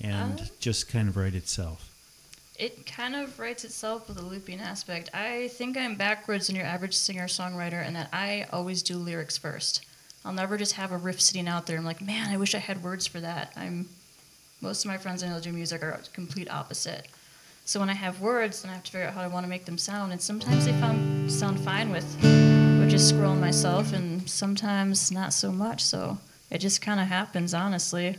and 0.00 0.40
Uh, 0.40 0.46
just 0.60 0.88
kind 0.88 1.08
of 1.08 1.16
write 1.16 1.34
itself? 1.34 1.90
It 2.56 2.86
kind 2.86 3.16
of 3.16 3.38
writes 3.40 3.64
itself 3.64 4.08
with 4.08 4.18
a 4.18 4.22
looping 4.22 4.60
aspect. 4.60 5.10
I 5.12 5.48
think 5.48 5.76
I'm 5.76 5.96
backwards 5.96 6.48
in 6.48 6.54
your 6.54 6.64
average 6.64 6.94
singer 6.94 7.26
songwriter 7.26 7.84
in 7.84 7.94
that 7.94 8.10
I 8.12 8.46
always 8.52 8.82
do 8.82 8.96
lyrics 8.96 9.36
first. 9.36 9.84
I'll 10.24 10.32
never 10.32 10.56
just 10.56 10.74
have 10.74 10.92
a 10.92 10.96
riff 10.96 11.20
sitting 11.20 11.48
out 11.48 11.66
there. 11.66 11.76
I'm 11.76 11.84
like, 11.84 12.00
man, 12.00 12.30
I 12.30 12.36
wish 12.36 12.54
I 12.54 12.58
had 12.58 12.82
words 12.82 13.06
for 13.06 13.20
that. 13.20 13.52
I'm 13.56 13.88
most 14.60 14.84
of 14.84 14.90
my 14.90 14.96
friends 14.96 15.22
I 15.22 15.28
know 15.28 15.40
do 15.40 15.52
music 15.52 15.82
are 15.82 16.00
complete 16.12 16.50
opposite. 16.50 17.06
So 17.66 17.80
when 17.80 17.90
I 17.90 17.94
have 17.94 18.20
words, 18.20 18.62
then 18.62 18.70
I 18.70 18.74
have 18.74 18.84
to 18.84 18.92
figure 18.92 19.06
out 19.06 19.14
how 19.14 19.20
I 19.22 19.26
want 19.26 19.44
to 19.44 19.50
make 19.50 19.64
them 19.64 19.76
sound. 19.76 20.12
And 20.12 20.20
sometimes 20.22 20.64
they 20.64 20.72
found, 20.72 21.30
sound 21.30 21.60
fine 21.60 21.90
with, 21.90 22.04
with 22.22 22.88
just 22.88 23.12
scrolling 23.12 23.40
myself, 23.40 23.92
and 23.92 24.26
sometimes 24.28 25.10
not 25.10 25.32
so 25.32 25.50
much. 25.50 25.82
So 25.82 26.18
it 26.50 26.58
just 26.58 26.80
kind 26.80 27.00
of 27.00 27.08
happens, 27.08 27.52
honestly. 27.52 28.16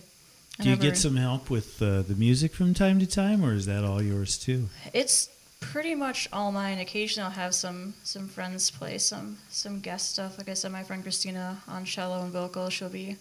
Do 0.62 0.70
you 0.70 0.78
get 0.78 0.96
some 0.96 1.18
help 1.18 1.50
with 1.50 1.82
uh, 1.82 2.04
the 2.04 2.15
music 2.15 2.54
from 2.54 2.74
time 2.74 3.00
to 3.00 3.06
time, 3.06 3.44
or 3.44 3.54
is 3.54 3.65
that 3.65 3.84
all 3.84 4.02
yours 4.02 4.38
too? 4.38 4.70
It's 4.94 5.30
pretty 5.60 5.96
much 5.96 6.30
all 6.32 6.52
mine. 6.52 6.80
Occasionally, 6.80 7.26
I'll 7.26 7.32
have 7.32 7.54
some 7.54 7.94
some 8.04 8.28
friends 8.28 8.72
play 8.72 8.98
some 8.98 9.38
some 9.50 9.82
guest 9.82 10.12
stuff. 10.12 10.38
Like 10.38 10.48
I 10.48 10.54
said, 10.54 10.72
my 10.72 10.84
friend 10.84 11.04
Christina 11.04 11.62
on 11.68 11.84
cello 11.84 12.24
and 12.24 12.32
vocal. 12.32 12.70
She'll 12.70 12.89
be 12.89 13.18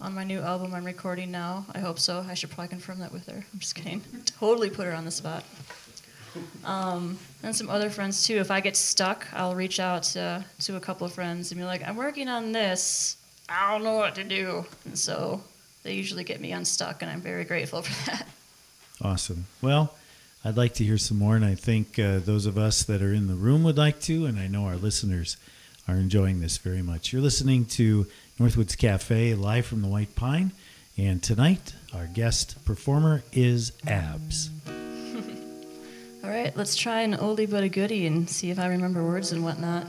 on 0.00 0.14
my 0.14 0.22
new 0.22 0.40
album 0.40 0.72
I'm 0.72 0.84
recording 0.84 1.32
now. 1.32 1.66
I 1.74 1.80
hope 1.80 1.98
so. 1.98 2.24
I 2.28 2.34
should 2.34 2.50
probably 2.50 2.68
confirm 2.68 3.00
that 3.00 3.12
with 3.12 3.26
her. 3.26 3.44
I'm 3.52 3.58
just 3.58 3.74
kidding. 3.74 4.00
totally 4.38 4.70
put 4.70 4.86
her 4.86 4.92
on 4.92 5.04
the 5.04 5.10
spot. 5.10 5.44
Um, 6.64 7.18
and 7.42 7.56
some 7.56 7.68
other 7.70 7.90
friends 7.90 8.22
too. 8.22 8.36
If 8.36 8.52
I 8.52 8.60
get 8.60 8.76
stuck, 8.76 9.26
I'll 9.32 9.56
reach 9.56 9.80
out 9.80 10.04
to 10.14 10.44
to 10.60 10.76
a 10.76 10.80
couple 10.80 11.06
of 11.06 11.12
friends 11.12 11.50
and 11.50 11.60
be 11.60 11.64
like, 11.64 11.82
"I'm 11.86 11.96
working 11.96 12.28
on 12.28 12.52
this. 12.52 13.16
I 13.48 13.72
don't 13.72 13.82
know 13.82 13.96
what 13.96 14.14
to 14.14 14.24
do." 14.24 14.64
And 14.84 14.96
so 14.96 15.42
they 15.82 15.94
usually 15.94 16.24
get 16.24 16.40
me 16.40 16.52
unstuck, 16.52 17.02
and 17.02 17.10
I'm 17.10 17.20
very 17.20 17.44
grateful 17.44 17.82
for 17.82 18.10
that. 18.10 18.26
Awesome. 19.00 19.46
Well, 19.62 19.94
I'd 20.44 20.56
like 20.56 20.74
to 20.74 20.84
hear 20.84 20.98
some 20.98 21.18
more, 21.18 21.36
and 21.36 21.44
I 21.44 21.54
think 21.54 21.98
uh, 21.98 22.18
those 22.18 22.46
of 22.46 22.58
us 22.58 22.82
that 22.84 23.02
are 23.02 23.12
in 23.12 23.26
the 23.26 23.34
room 23.34 23.64
would 23.64 23.76
like 23.76 24.00
to, 24.02 24.26
and 24.26 24.38
I 24.38 24.46
know 24.48 24.64
our 24.64 24.76
listeners 24.76 25.36
are 25.86 25.96
enjoying 25.96 26.40
this 26.40 26.58
very 26.58 26.82
much. 26.82 27.12
You're 27.12 27.22
listening 27.22 27.64
to 27.66 28.06
Northwoods 28.38 28.76
Cafe 28.76 29.34
live 29.34 29.66
from 29.66 29.82
the 29.82 29.88
White 29.88 30.14
Pine, 30.14 30.52
and 30.96 31.22
tonight 31.22 31.74
our 31.94 32.06
guest 32.06 32.64
performer 32.64 33.22
is 33.32 33.72
ABZ. 33.86 34.50
All 36.24 36.30
right, 36.30 36.54
let's 36.56 36.76
try 36.76 37.02
an 37.02 37.14
oldie 37.16 37.48
but 37.48 37.62
a 37.62 37.68
goodie 37.68 38.06
and 38.06 38.28
see 38.28 38.50
if 38.50 38.58
I 38.58 38.66
remember 38.66 39.02
words 39.04 39.32
and 39.32 39.44
whatnot. 39.44 39.86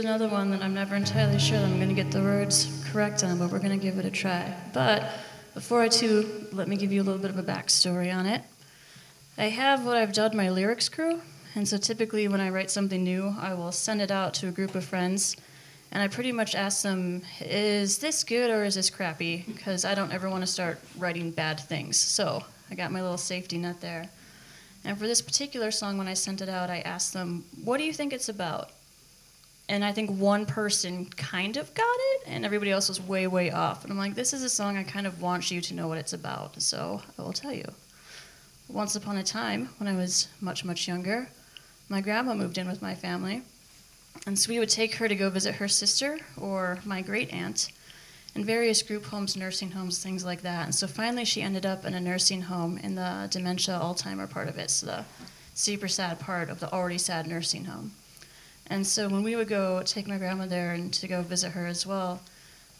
Another 0.00 0.28
one 0.28 0.50
that 0.50 0.62
I'm 0.62 0.72
never 0.72 0.96
entirely 0.96 1.38
sure 1.38 1.58
that 1.58 1.64
I'm 1.64 1.76
going 1.76 1.90
to 1.90 1.94
get 1.94 2.10
the 2.10 2.20
words 2.20 2.82
correct 2.90 3.22
on, 3.22 3.38
but 3.38 3.52
we're 3.52 3.58
going 3.58 3.78
to 3.78 3.82
give 3.82 3.98
it 3.98 4.06
a 4.06 4.10
try. 4.10 4.54
But 4.72 5.04
before 5.52 5.82
I 5.82 5.88
do, 5.88 6.46
let 6.52 6.68
me 6.68 6.76
give 6.76 6.90
you 6.90 7.02
a 7.02 7.04
little 7.04 7.20
bit 7.20 7.30
of 7.30 7.38
a 7.38 7.42
backstory 7.42 8.14
on 8.14 8.24
it. 8.24 8.42
I 9.36 9.44
have 9.44 9.84
what 9.84 9.98
I've 9.98 10.12
dubbed 10.12 10.34
my 10.34 10.48
lyrics 10.48 10.88
crew, 10.88 11.20
and 11.54 11.68
so 11.68 11.76
typically 11.76 12.28
when 12.28 12.40
I 12.40 12.48
write 12.48 12.70
something 12.70 13.04
new, 13.04 13.34
I 13.38 13.52
will 13.52 13.72
send 13.72 14.00
it 14.00 14.10
out 14.10 14.32
to 14.34 14.48
a 14.48 14.52
group 14.52 14.74
of 14.74 14.84
friends, 14.84 15.36
and 15.92 16.02
I 16.02 16.08
pretty 16.08 16.32
much 16.32 16.54
ask 16.54 16.82
them, 16.82 17.22
is 17.40 17.98
this 17.98 18.24
good 18.24 18.50
or 18.50 18.64
is 18.64 18.76
this 18.76 18.88
crappy? 18.88 19.44
Because 19.46 19.84
I 19.84 19.94
don't 19.94 20.12
ever 20.12 20.30
want 20.30 20.42
to 20.42 20.46
start 20.46 20.80
writing 20.96 21.30
bad 21.30 21.60
things. 21.60 21.96
So 21.98 22.42
I 22.70 22.74
got 22.74 22.90
my 22.90 23.02
little 23.02 23.18
safety 23.18 23.58
net 23.58 23.80
there. 23.80 24.08
And 24.84 24.98
for 24.98 25.06
this 25.06 25.20
particular 25.20 25.70
song, 25.70 25.98
when 25.98 26.08
I 26.08 26.14
sent 26.14 26.40
it 26.40 26.48
out, 26.48 26.70
I 26.70 26.80
asked 26.80 27.12
them, 27.12 27.44
what 27.64 27.76
do 27.76 27.84
you 27.84 27.92
think 27.92 28.14
it's 28.14 28.30
about? 28.30 28.70
And 29.70 29.84
I 29.84 29.92
think 29.92 30.10
one 30.10 30.46
person 30.46 31.06
kind 31.06 31.56
of 31.56 31.72
got 31.74 31.84
it, 31.84 32.22
and 32.26 32.44
everybody 32.44 32.72
else 32.72 32.88
was 32.88 33.00
way, 33.00 33.28
way 33.28 33.52
off. 33.52 33.84
And 33.84 33.92
I'm 33.92 33.98
like, 33.98 34.16
this 34.16 34.32
is 34.32 34.42
a 34.42 34.48
song 34.48 34.76
I 34.76 34.82
kind 34.82 35.06
of 35.06 35.22
want 35.22 35.48
you 35.52 35.60
to 35.60 35.74
know 35.74 35.86
what 35.86 35.96
it's 35.96 36.12
about, 36.12 36.60
so 36.60 37.00
I 37.16 37.22
will 37.22 37.32
tell 37.32 37.52
you. 37.52 37.64
Once 38.68 38.96
upon 38.96 39.16
a 39.16 39.22
time, 39.22 39.68
when 39.78 39.88
I 39.88 39.96
was 39.96 40.26
much, 40.40 40.64
much 40.64 40.88
younger, 40.88 41.28
my 41.88 42.00
grandma 42.00 42.34
moved 42.34 42.58
in 42.58 42.66
with 42.66 42.82
my 42.82 42.96
family, 42.96 43.42
and 44.26 44.36
so 44.36 44.50
we 44.50 44.58
would 44.58 44.68
take 44.68 44.96
her 44.96 45.06
to 45.06 45.14
go 45.14 45.30
visit 45.30 45.54
her 45.54 45.68
sister 45.68 46.18
or 46.36 46.80
my 46.84 47.00
great 47.00 47.32
aunt 47.32 47.70
in 48.34 48.44
various 48.44 48.82
group 48.82 49.04
homes, 49.04 49.36
nursing 49.36 49.70
homes, 49.70 50.02
things 50.02 50.24
like 50.24 50.42
that. 50.42 50.64
And 50.64 50.74
so 50.74 50.88
finally, 50.88 51.24
she 51.24 51.42
ended 51.42 51.64
up 51.64 51.84
in 51.84 51.94
a 51.94 52.00
nursing 52.00 52.42
home 52.42 52.76
in 52.78 52.96
the 52.96 53.28
dementia 53.30 53.78
Alzheimer 53.80 54.28
part 54.28 54.48
of 54.48 54.58
it, 54.58 54.68
so 54.68 54.86
the 54.86 55.04
super 55.54 55.86
sad 55.86 56.18
part 56.18 56.50
of 56.50 56.58
the 56.58 56.72
already 56.72 56.98
sad 56.98 57.28
nursing 57.28 57.66
home. 57.66 57.92
And 58.70 58.86
so 58.86 59.08
when 59.08 59.24
we 59.24 59.34
would 59.36 59.48
go 59.48 59.82
take 59.82 60.06
my 60.06 60.16
grandma 60.16 60.46
there 60.46 60.72
and 60.72 60.92
to 60.94 61.08
go 61.08 61.22
visit 61.22 61.50
her 61.50 61.66
as 61.66 61.84
well, 61.84 62.20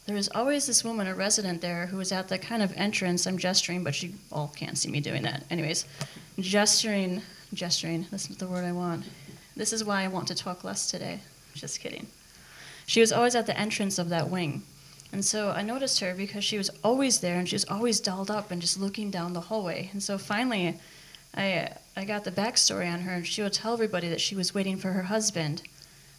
there 0.05 0.15
was 0.15 0.29
always 0.29 0.65
this 0.65 0.83
woman, 0.83 1.05
a 1.05 1.13
resident 1.13 1.61
there, 1.61 1.85
who 1.85 1.97
was 1.97 2.11
at 2.11 2.27
the 2.27 2.39
kind 2.39 2.63
of 2.63 2.73
entrance. 2.75 3.27
I'm 3.27 3.37
gesturing, 3.37 3.83
but 3.83 4.01
you 4.01 4.13
all 4.31 4.51
can't 4.55 4.77
see 4.77 4.89
me 4.89 5.01
doing 5.01 5.21
that. 5.23 5.43
Anyways, 5.51 5.85
gesturing, 6.39 7.21
gesturing, 7.53 8.07
that's 8.09 8.29
not 8.29 8.39
the 8.39 8.47
word 8.47 8.63
I 8.63 8.71
want. 8.71 9.05
This 9.55 9.73
is 9.73 9.83
why 9.83 10.03
I 10.03 10.07
want 10.07 10.27
to 10.29 10.35
talk 10.35 10.63
less 10.63 10.89
today. 10.89 11.19
Just 11.53 11.81
kidding. 11.81 12.07
She 12.87 13.01
was 13.01 13.11
always 13.11 13.35
at 13.35 13.45
the 13.45 13.59
entrance 13.59 13.99
of 13.99 14.09
that 14.09 14.29
wing. 14.29 14.63
And 15.13 15.23
so 15.23 15.51
I 15.51 15.61
noticed 15.61 15.99
her 15.99 16.15
because 16.15 16.45
she 16.45 16.57
was 16.57 16.71
always 16.85 17.19
there 17.19 17.37
and 17.37 17.47
she 17.47 17.55
was 17.55 17.65
always 17.65 17.99
dolled 17.99 18.31
up 18.31 18.49
and 18.49 18.61
just 18.61 18.79
looking 18.79 19.11
down 19.11 19.33
the 19.33 19.41
hallway. 19.41 19.89
And 19.91 20.01
so 20.01 20.17
finally, 20.17 20.79
I, 21.35 21.69
I 21.95 22.05
got 22.05 22.23
the 22.23 22.31
backstory 22.31 22.91
on 22.91 23.01
her, 23.01 23.13
and 23.13 23.27
she 23.27 23.41
would 23.41 23.53
tell 23.53 23.73
everybody 23.73 24.09
that 24.09 24.21
she 24.21 24.35
was 24.35 24.53
waiting 24.53 24.77
for 24.77 24.91
her 24.91 25.03
husband. 25.03 25.63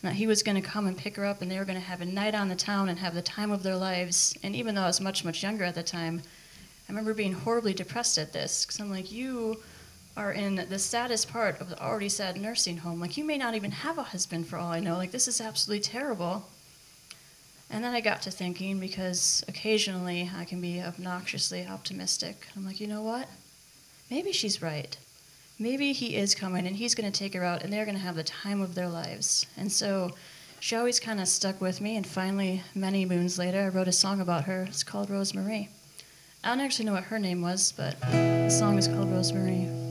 That 0.03 0.15
he 0.15 0.27
was 0.27 0.43
going 0.43 0.61
to 0.61 0.69
come 0.69 0.87
and 0.87 0.97
pick 0.97 1.17
her 1.17 1.25
up 1.25 1.43
and 1.43 1.51
they 1.51 1.59
were 1.59 1.65
going 1.65 1.79
to 1.79 1.85
have 1.85 2.01
a 2.01 2.05
night 2.05 2.35
on 2.35 2.49
the 2.49 2.57
town 2.57 2.89
and 2.89 2.99
have 2.99 3.15
the 3.15 3.23
time 3.23 3.53
of 3.53 3.63
their 3.63 3.77
lives. 3.77 4.37
And 4.43 4.55
even 4.55 4.75
though 4.75 4.83
I 4.83 4.89
was 4.89 5.01
much, 5.01 5.25
much 5.25 5.43
younger 5.43 5.65
at 5.65 5.77
the 5.77 5.83
time, 5.83 6.23
I 6.89 6.93
remember 6.93 7.15
being 7.15 7.33
horribly 7.33 7.73
depressed 7.73 8.19
at 8.19 8.33
this 8.33 8.67
because 8.67 8.81
I'm 8.81 8.91
like, 8.91 9.13
you 9.13 9.63
are 10.17 10.33
in 10.33 10.67
the 10.69 10.79
saddest 10.79 11.29
part 11.29 11.61
of 11.61 11.71
the 11.71 11.81
already 11.81 12.09
sad 12.09 12.37
nursing 12.37 12.77
home. 12.77 13.01
Like, 13.01 13.17
you 13.17 13.25
may 13.25 13.39
not 13.39 13.55
even 13.55 13.71
have 13.71 13.97
a 13.97 14.03
husband 14.03 14.47
for 14.47 14.59
all 14.59 14.71
I 14.71 14.81
know. 14.81 14.97
Like, 14.97 15.13
this 15.13 15.29
is 15.29 15.41
absolutely 15.41 15.81
terrible. 15.81 16.49
And 17.71 17.83
then 17.83 17.95
I 17.95 18.03
got 18.03 18.21
to 18.23 18.31
thinking 18.31 18.79
because 18.79 19.43
occasionally 19.49 20.31
I 20.37 20.45
can 20.45 20.61
be 20.61 20.83
obnoxiously 20.83 21.67
optimistic. 21.67 22.47
I'm 22.55 22.67
like, 22.67 22.81
you 22.81 22.87
know 22.87 23.03
what? 23.03 23.29
Maybe 24.11 24.33
she's 24.33 24.61
right. 24.61 24.95
Maybe 25.63 25.93
he 25.93 26.17
is 26.17 26.35
coming 26.35 26.67
and 26.67 26.75
he's 26.75 26.97
going 26.97 27.11
to 27.11 27.17
take 27.17 27.35
her 27.35 27.45
out 27.45 27.63
and 27.63 27.73
they're 27.73 27.85
going 27.85 27.97
to 27.97 28.03
have 28.03 28.17
the 28.17 28.25
time 28.25 28.61
of 28.61 28.75
their 28.75 28.89
lives. 28.89 29.47
And 29.57 29.71
so 29.71 30.11
she 30.59 30.75
always 30.75 30.99
kind 30.99 31.21
of 31.21 31.29
stuck 31.29 31.61
with 31.61 31.81
me. 31.81 31.97
And 31.97 32.05
finally, 32.05 32.65
many 32.75 33.05
moons 33.05 33.39
later, 33.39 33.61
I 33.61 33.69
wrote 33.69 33.87
a 33.87 33.93
song 33.93 34.21
about 34.21 34.43
her. 34.47 34.65
It's 34.65 34.83
called 34.83 35.09
Rosemary. 35.09 35.69
I 36.43 36.49
don't 36.49 36.59
actually 36.59 36.87
know 36.87 36.95
what 36.95 37.05
her 37.05 37.19
name 37.21 37.43
was, 37.43 37.73
but 37.77 38.01
the 38.01 38.51
song 38.51 38.77
is 38.77 38.89
called 38.89 39.09
Rosemary. 39.13 39.82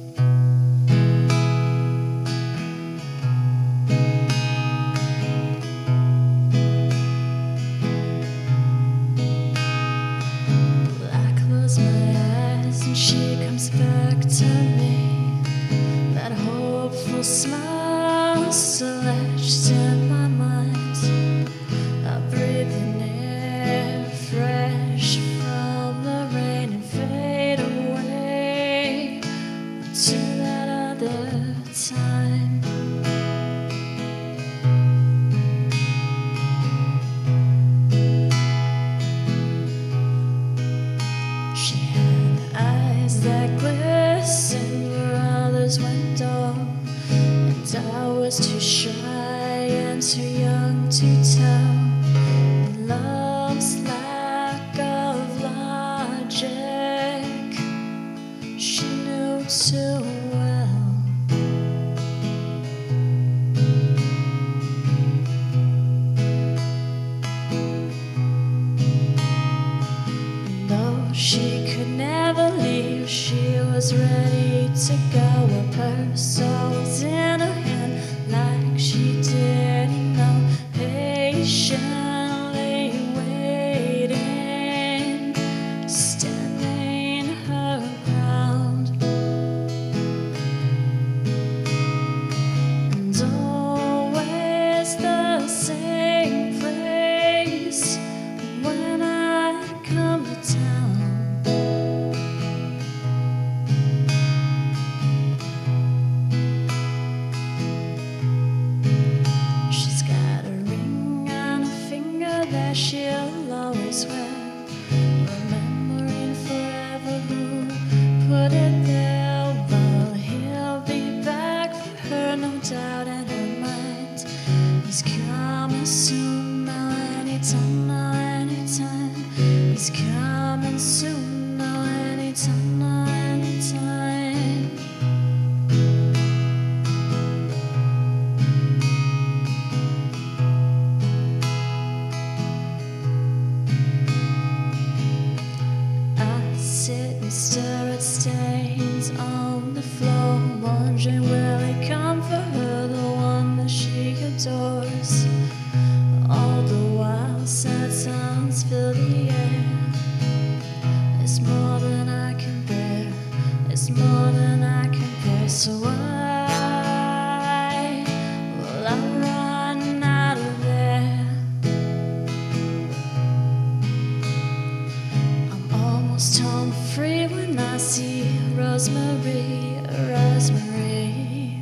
Rosemary, 178.82 179.78
Rosemary. 180.10 181.62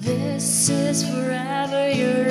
This 0.00 0.70
is 0.70 1.06
forever 1.06 1.90
your 1.90 2.21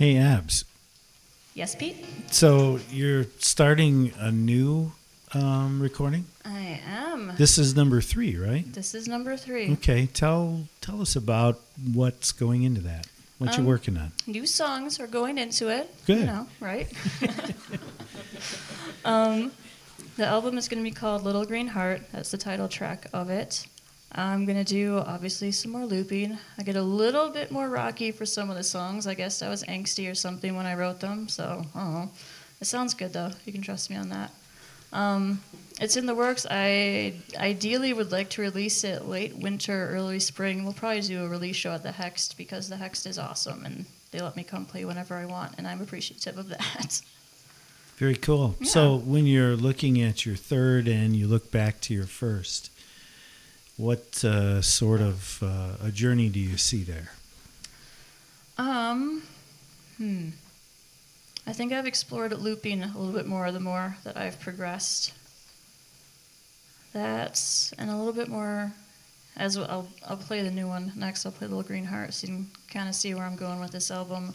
Hey, 0.00 0.14
ABZ. 0.14 0.64
Yes, 1.52 1.74
Pete? 1.74 2.06
So 2.30 2.80
you're 2.90 3.26
starting 3.38 4.14
a 4.18 4.32
new 4.32 4.92
um, 5.34 5.78
recording. 5.78 6.24
I 6.42 6.80
am. 6.86 7.34
This 7.36 7.58
is 7.58 7.76
number 7.76 8.00
three, 8.00 8.34
right? 8.38 8.64
This 8.72 8.94
is 8.94 9.06
number 9.06 9.36
three. 9.36 9.74
Okay. 9.74 10.06
Tell 10.06 10.62
tell 10.80 11.02
us 11.02 11.16
about 11.16 11.60
what's 11.92 12.32
going 12.32 12.62
into 12.62 12.80
that. 12.80 13.08
What 13.36 13.50
you're 13.50 13.60
Um, 13.60 13.66
working 13.66 13.98
on. 13.98 14.12
New 14.26 14.46
songs 14.46 14.98
are 15.00 15.06
going 15.06 15.36
into 15.36 15.68
it. 15.68 15.94
Good. 16.06 16.20
You 16.20 16.24
know, 16.24 16.46
right? 16.60 16.90
um, 19.04 19.52
the 20.16 20.24
album 20.24 20.56
is 20.56 20.66
going 20.66 20.82
to 20.82 20.90
be 20.90 20.94
called 20.94 21.24
Little 21.24 21.44
Green 21.44 21.66
Heart. 21.68 22.04
That's 22.10 22.30
the 22.30 22.38
title 22.38 22.68
track 22.68 23.06
of 23.12 23.28
it. 23.28 23.66
I'm 24.12 24.44
going 24.44 24.58
to 24.58 24.64
do, 24.64 24.98
obviously, 24.98 25.52
some 25.52 25.70
more 25.72 25.86
looping. 25.86 26.36
I 26.58 26.62
get 26.62 26.76
a 26.76 26.82
little 26.82 27.30
bit 27.30 27.52
more 27.52 27.68
rocky 27.68 28.10
for 28.10 28.26
some 28.26 28.50
of 28.50 28.56
the 28.56 28.64
songs. 28.64 29.06
I 29.06 29.14
guess 29.14 29.40
I 29.40 29.48
was 29.48 29.62
angsty 29.64 30.10
or 30.10 30.14
something 30.14 30.56
when 30.56 30.66
I 30.66 30.74
wrote 30.74 31.00
them, 31.00 31.28
so 31.28 31.64
I 31.74 31.80
don't 31.80 31.92
know. 31.92 32.10
It 32.60 32.66
sounds 32.66 32.94
good, 32.94 33.12
though. 33.12 33.30
You 33.46 33.52
can 33.52 33.62
trust 33.62 33.88
me 33.88 33.96
on 33.96 34.08
that. 34.08 34.32
Um, 34.92 35.40
it's 35.80 35.96
in 35.96 36.06
the 36.06 36.14
works. 36.14 36.46
I 36.50 37.14
ideally 37.36 37.92
would 37.92 38.10
like 38.10 38.30
to 38.30 38.42
release 38.42 38.82
it 38.82 39.06
late 39.06 39.36
winter, 39.36 39.90
early 39.90 40.18
spring. 40.18 40.64
We'll 40.64 40.72
probably 40.72 41.00
do 41.02 41.24
a 41.24 41.28
release 41.28 41.56
show 41.56 41.72
at 41.72 41.82
the 41.82 41.90
Hext 41.90 42.36
because 42.36 42.68
the 42.68 42.76
Hext 42.76 43.06
is 43.06 43.18
awesome 43.18 43.64
and 43.64 43.86
they 44.10 44.20
let 44.20 44.36
me 44.36 44.42
come 44.42 44.66
play 44.66 44.84
whenever 44.84 45.14
I 45.14 45.24
want, 45.24 45.54
and 45.56 45.66
I'm 45.66 45.80
appreciative 45.80 46.36
of 46.36 46.48
that. 46.48 47.00
Very 47.96 48.16
cool. 48.16 48.56
So 48.64 48.96
when 48.96 49.26
you're 49.26 49.56
looking 49.56 50.00
at 50.00 50.24
your 50.24 50.34
third 50.34 50.88
and 50.88 51.14
you 51.14 51.26
look 51.26 51.50
back 51.50 51.80
to 51.82 51.94
your 51.94 52.06
first, 52.06 52.70
what 53.80 54.22
uh, 54.24 54.60
sort 54.60 55.00
of 55.00 55.42
uh, 55.42 55.86
a 55.86 55.90
journey 55.90 56.28
do 56.28 56.38
you 56.38 56.58
see 56.58 56.82
there? 56.82 57.10
Um, 58.58 59.22
hmm. 59.96 60.28
I 61.46 61.52
think 61.54 61.72
I've 61.72 61.86
explored 61.86 62.32
looping 62.32 62.82
a 62.82 62.98
little 62.98 63.14
bit 63.14 63.26
more 63.26 63.50
the 63.50 63.60
more 63.60 63.96
that 64.04 64.18
I've 64.18 64.38
progressed. 64.38 65.14
That's 66.92 67.72
and 67.78 67.90
a 67.90 67.96
little 67.96 68.12
bit 68.12 68.28
more. 68.28 68.72
As 69.36 69.56
I'll 69.56 69.88
I'll 70.06 70.18
play 70.18 70.42
the 70.42 70.50
new 70.50 70.68
one 70.68 70.92
next. 70.94 71.24
I'll 71.24 71.32
play 71.32 71.46
Little 71.46 71.62
Green 71.62 71.84
Heart, 71.84 72.12
so 72.12 72.26
you 72.26 72.34
can 72.34 72.50
kind 72.70 72.88
of 72.88 72.94
see 72.94 73.14
where 73.14 73.24
I'm 73.24 73.36
going 73.36 73.60
with 73.60 73.70
this 73.70 73.90
album. 73.90 74.34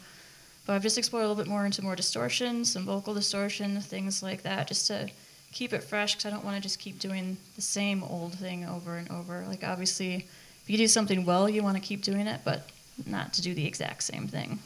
But 0.66 0.74
I've 0.74 0.82
just 0.82 0.98
explored 0.98 1.26
a 1.26 1.28
little 1.28 1.44
bit 1.44 1.50
more 1.50 1.66
into 1.66 1.84
more 1.84 1.96
distortion, 1.96 2.66
some 2.66 2.86
vocal 2.86 3.14
distortion, 3.14 3.80
things 3.82 4.24
like 4.24 4.42
that, 4.42 4.68
just 4.68 4.88
to 4.88 5.10
keep 5.52 5.74
it 5.74 5.84
fresh. 5.84 6.16
Because 6.16 6.26
I 6.26 6.30
don't 6.30 6.46
want 6.46 6.58
to 6.58 6.62
just 6.62 6.80
keep 6.80 7.00
doing 7.00 7.38
the 7.56 7.62
same 7.62 8.04
old 8.04 8.34
thing 8.34 8.66
over 8.66 8.98
and 8.98 9.10
over. 9.12 9.46
Like 9.48 9.64
obviously, 9.64 10.16
if 10.16 10.70
you 10.70 10.78
do 10.78 10.88
something 10.88 11.26
well, 11.26 11.50
you 11.50 11.64
want 11.64 11.78
to 11.78 11.84
keep 11.84 12.02
doing 12.02 12.28
it, 12.28 12.42
but 12.44 12.70
not 13.06 13.34
to 13.34 13.42
do 13.42 13.54
the 13.54 13.66
exact 13.66 14.04
same 14.04 14.28
thing. 14.28 14.60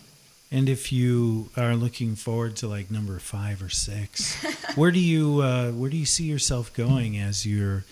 And 0.52 0.68
if 0.68 0.92
you 0.92 1.50
are 1.56 1.76
looking 1.76 2.16
forward 2.16 2.56
to 2.58 2.68
like 2.68 2.90
number 2.90 3.20
five 3.20 3.62
or 3.62 3.70
six, 3.70 4.44
where 4.76 4.92
do 4.92 5.00
you 5.00 5.42
uh, 5.42 5.72
where 5.72 5.90
do 5.90 5.98
you 5.98 6.08
see 6.08 6.24
yourself 6.26 6.74
going 6.74 7.18
as 7.18 7.46
you're 7.46 7.86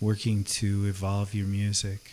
working 0.00 0.44
to 0.44 0.86
evolve 0.86 1.34
your 1.34 1.46
music? 1.46 2.12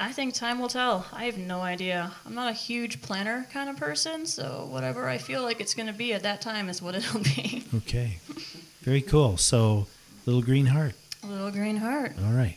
I 0.00 0.12
think 0.12 0.34
time 0.34 0.60
will 0.60 0.68
tell. 0.68 1.06
I 1.12 1.24
have 1.24 1.38
no 1.38 1.60
idea. 1.60 2.12
I'm 2.24 2.34
not 2.34 2.48
a 2.48 2.52
huge 2.54 3.02
planner 3.02 3.46
kind 3.52 3.68
of 3.68 3.76
person, 3.76 4.26
so 4.26 4.68
whatever 4.70 5.08
I 5.08 5.18
feel 5.18 5.42
like 5.42 5.60
it's 5.60 5.74
going 5.74 5.88
to 5.88 5.92
be 5.92 6.12
at 6.12 6.22
that 6.22 6.40
time 6.40 6.68
is 6.68 6.80
what 6.80 6.94
it'll 6.94 7.20
be. 7.20 7.64
Okay, 7.78 8.18
very 8.88 9.02
cool. 9.02 9.36
So, 9.36 9.86
Little 10.24 10.40
Green 10.40 10.64
Heart. 10.64 10.94
Little 11.22 11.50
Green 11.50 11.76
Heart. 11.76 12.14
All 12.24 12.32
right. 12.32 12.56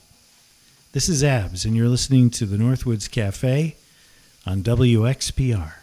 This 0.93 1.09
is 1.09 1.23
ABZ, 1.23 1.65
and 1.65 1.75
you're 1.75 1.89
listening 1.89 2.29
to 2.29 2.45
the 2.45 2.55
Northwoods 2.55 3.11
Cafe 3.11 3.75
on 4.45 4.63
WXPR. 4.63 5.73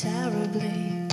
Terribly. 0.00 1.09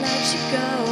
Let 0.00 0.34
you 0.34 0.40
go. 0.52 0.89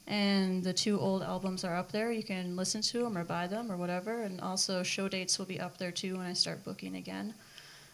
And 0.06 0.62
the 0.62 0.72
two 0.74 1.00
old 1.00 1.22
albums 1.22 1.64
are 1.64 1.76
up 1.76 1.92
there. 1.92 2.12
You 2.12 2.24
can 2.24 2.56
listen 2.56 2.82
to 2.82 3.04
them 3.04 3.16
or 3.16 3.24
buy 3.24 3.46
them 3.46 3.72
or 3.72 3.78
whatever. 3.78 4.20
And 4.20 4.38
also, 4.42 4.82
show 4.82 5.08
dates 5.08 5.38
will 5.38 5.46
be 5.46 5.58
up 5.58 5.78
there 5.78 5.92
too 5.92 6.18
when 6.18 6.26
I 6.26 6.34
start 6.34 6.62
booking 6.62 6.96
again. 6.96 7.32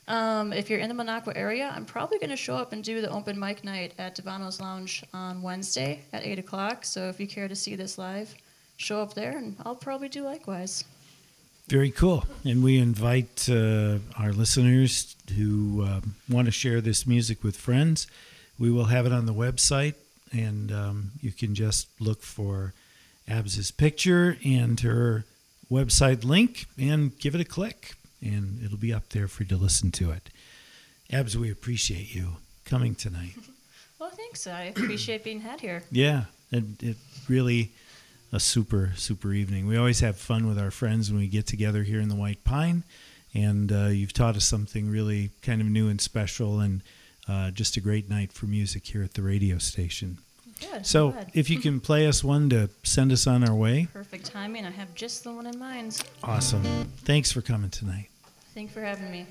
Um, 0.09 0.53
if 0.53 0.71
you're 0.71 0.79
in 0.79 0.95
the 0.95 1.03
Minocqua 1.03 1.33
area, 1.35 1.73
I'm 1.75 1.85
probably 1.85 2.19
going 2.19 2.31
to 2.31 2.37
show 2.37 2.55
up 2.55 2.73
and 2.73 2.85
do 2.85 3.01
the 3.01 3.11
open 3.11 3.39
mic 3.39 3.65
night 3.65 3.93
at 3.99 4.17
Devano's 4.17 4.61
Lounge 4.61 5.05
on 5.13 5.43
Wednesday 5.43 6.03
at 6.13 6.25
8 6.25 6.39
o'clock. 6.39 6.85
So 6.85 7.09
if 7.09 7.19
you 7.19 7.27
care 7.27 7.49
to 7.49 7.57
see 7.57 7.75
this 7.75 7.99
live, 7.99 8.35
show 8.77 9.01
up 9.01 9.15
there 9.15 9.37
and 9.37 9.57
I'll 9.65 9.75
probably 9.75 10.09
do 10.09 10.23
likewise. 10.23 10.85
Very 11.69 11.91
cool. 11.91 12.25
And 12.45 12.63
we 12.63 12.79
invite 12.79 13.49
uh, 13.51 13.99
our 14.17 14.33
listeners 14.33 15.17
who 15.37 15.83
uh, 15.83 16.01
want 16.29 16.47
to 16.47 16.53
share 16.53 16.81
this 16.81 17.09
music 17.09 17.43
with 17.43 17.57
friends. 17.57 18.07
We 18.57 18.71
will 18.71 18.85
have 18.85 19.05
it 19.05 19.13
on 19.13 19.27
the 19.27 19.35
website, 19.35 19.95
and 20.33 20.71
um, 20.71 21.11
you 21.21 21.33
can 21.33 21.57
just 21.57 21.89
look 22.01 22.23
for 22.23 22.73
ABZ's 23.29 23.73
picture 23.73 24.39
and 24.45 24.79
her 24.81 25.25
website 25.71 26.25
link 26.25 26.67
and 26.79 27.19
give 27.19 27.35
it 27.35 27.41
a 27.41 27.45
click, 27.45 27.95
and 28.21 28.63
it'll 28.65 28.79
be 28.79 28.93
up 28.93 29.11
there 29.11 29.29
for 29.29 29.43
you 29.43 29.49
to 29.51 29.57
listen 29.57 29.91
to 29.93 30.11
it. 30.11 30.31
ABZ, 31.11 31.37
we 31.37 31.51
appreciate 31.51 32.15
you 32.15 32.37
coming 32.65 32.95
tonight. 32.95 33.35
Well, 33.99 34.11
thanks. 34.11 34.47
I 34.47 34.65
appreciate 34.65 35.25
being 35.25 35.41
had 35.41 35.63
here. 35.63 35.83
Yeah, 35.91 36.25
it, 36.53 36.65
it 36.83 36.97
really 37.31 37.73
a 38.31 38.39
super 38.39 38.93
super 38.97 39.33
evening. 39.33 39.67
We 39.67 39.79
always 39.79 40.01
have 40.01 40.17
fun 40.19 40.47
with 40.47 40.59
our 40.59 40.71
friends 40.71 41.11
when 41.11 41.19
we 41.19 41.29
get 41.29 41.47
together 41.47 41.83
here 41.83 42.01
in 42.01 42.11
the 42.11 42.15
White 42.15 42.45
Pine, 42.45 42.83
and 43.33 43.73
uh, 43.73 43.87
you've 43.87 44.13
taught 44.13 44.37
us 44.37 44.45
something 44.45 44.91
really 44.91 45.31
kind 45.41 45.63
of 45.63 45.67
new 45.67 45.89
and 45.89 45.99
special, 45.99 46.61
and 46.61 46.83
uh, 47.27 47.51
just 47.53 47.79
a 47.79 47.81
great 47.81 48.11
night 48.11 48.33
for 48.33 48.45
music 48.45 48.87
here 48.87 49.03
at 49.03 49.15
the 49.15 49.23
radio 49.23 49.57
station. 49.57 50.19
Good. 50.61 50.87
So, 50.87 51.13
I'm 51.13 51.27
if 51.35 51.51
you 51.51 51.59
can 51.59 51.81
play 51.81 52.07
us 52.07 52.25
one 52.25 52.49
to 52.51 52.71
send 52.83 53.13
us 53.13 53.27
on 53.27 53.47
our 53.47 53.55
way, 53.55 53.89
Perfect 53.93 54.25
timing. 54.27 54.65
I 54.65 54.71
have 54.71 54.95
just 54.95 55.25
the 55.25 55.33
one 55.33 55.47
in 55.47 55.59
mind. 55.59 56.03
awesome. 56.25 56.63
Thanks 57.05 57.31
for 57.33 57.43
coming 57.43 57.71
tonight. 57.71 58.09
Thank 58.55 58.71
you 58.71 58.75
for 58.75 58.83
having 58.83 59.11
me. 59.11 59.27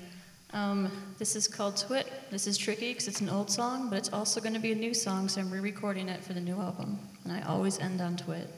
Um, 0.52 0.90
this 1.18 1.34
is 1.34 1.48
called 1.48 1.76
Twit. 1.76 2.06
This 2.30 2.46
is 2.46 2.56
tricky 2.56 2.92
because 2.92 3.08
it's 3.08 3.20
an 3.20 3.28
old 3.28 3.50
song, 3.50 3.90
but 3.90 3.96
it's 3.98 4.12
also 4.12 4.40
going 4.40 4.54
to 4.54 4.60
be 4.60 4.70
a 4.72 4.76
new 4.76 4.94
song, 4.94 5.28
so 5.28 5.40
I'm 5.40 5.50
re 5.50 5.58
recording 5.60 6.08
it 6.08 6.22
for 6.22 6.32
the 6.32 6.40
new 6.40 6.60
album. 6.60 6.98
And 7.24 7.32
I 7.32 7.42
always 7.42 7.78
end 7.80 8.00
on 8.00 8.16
Twit. 8.16 8.48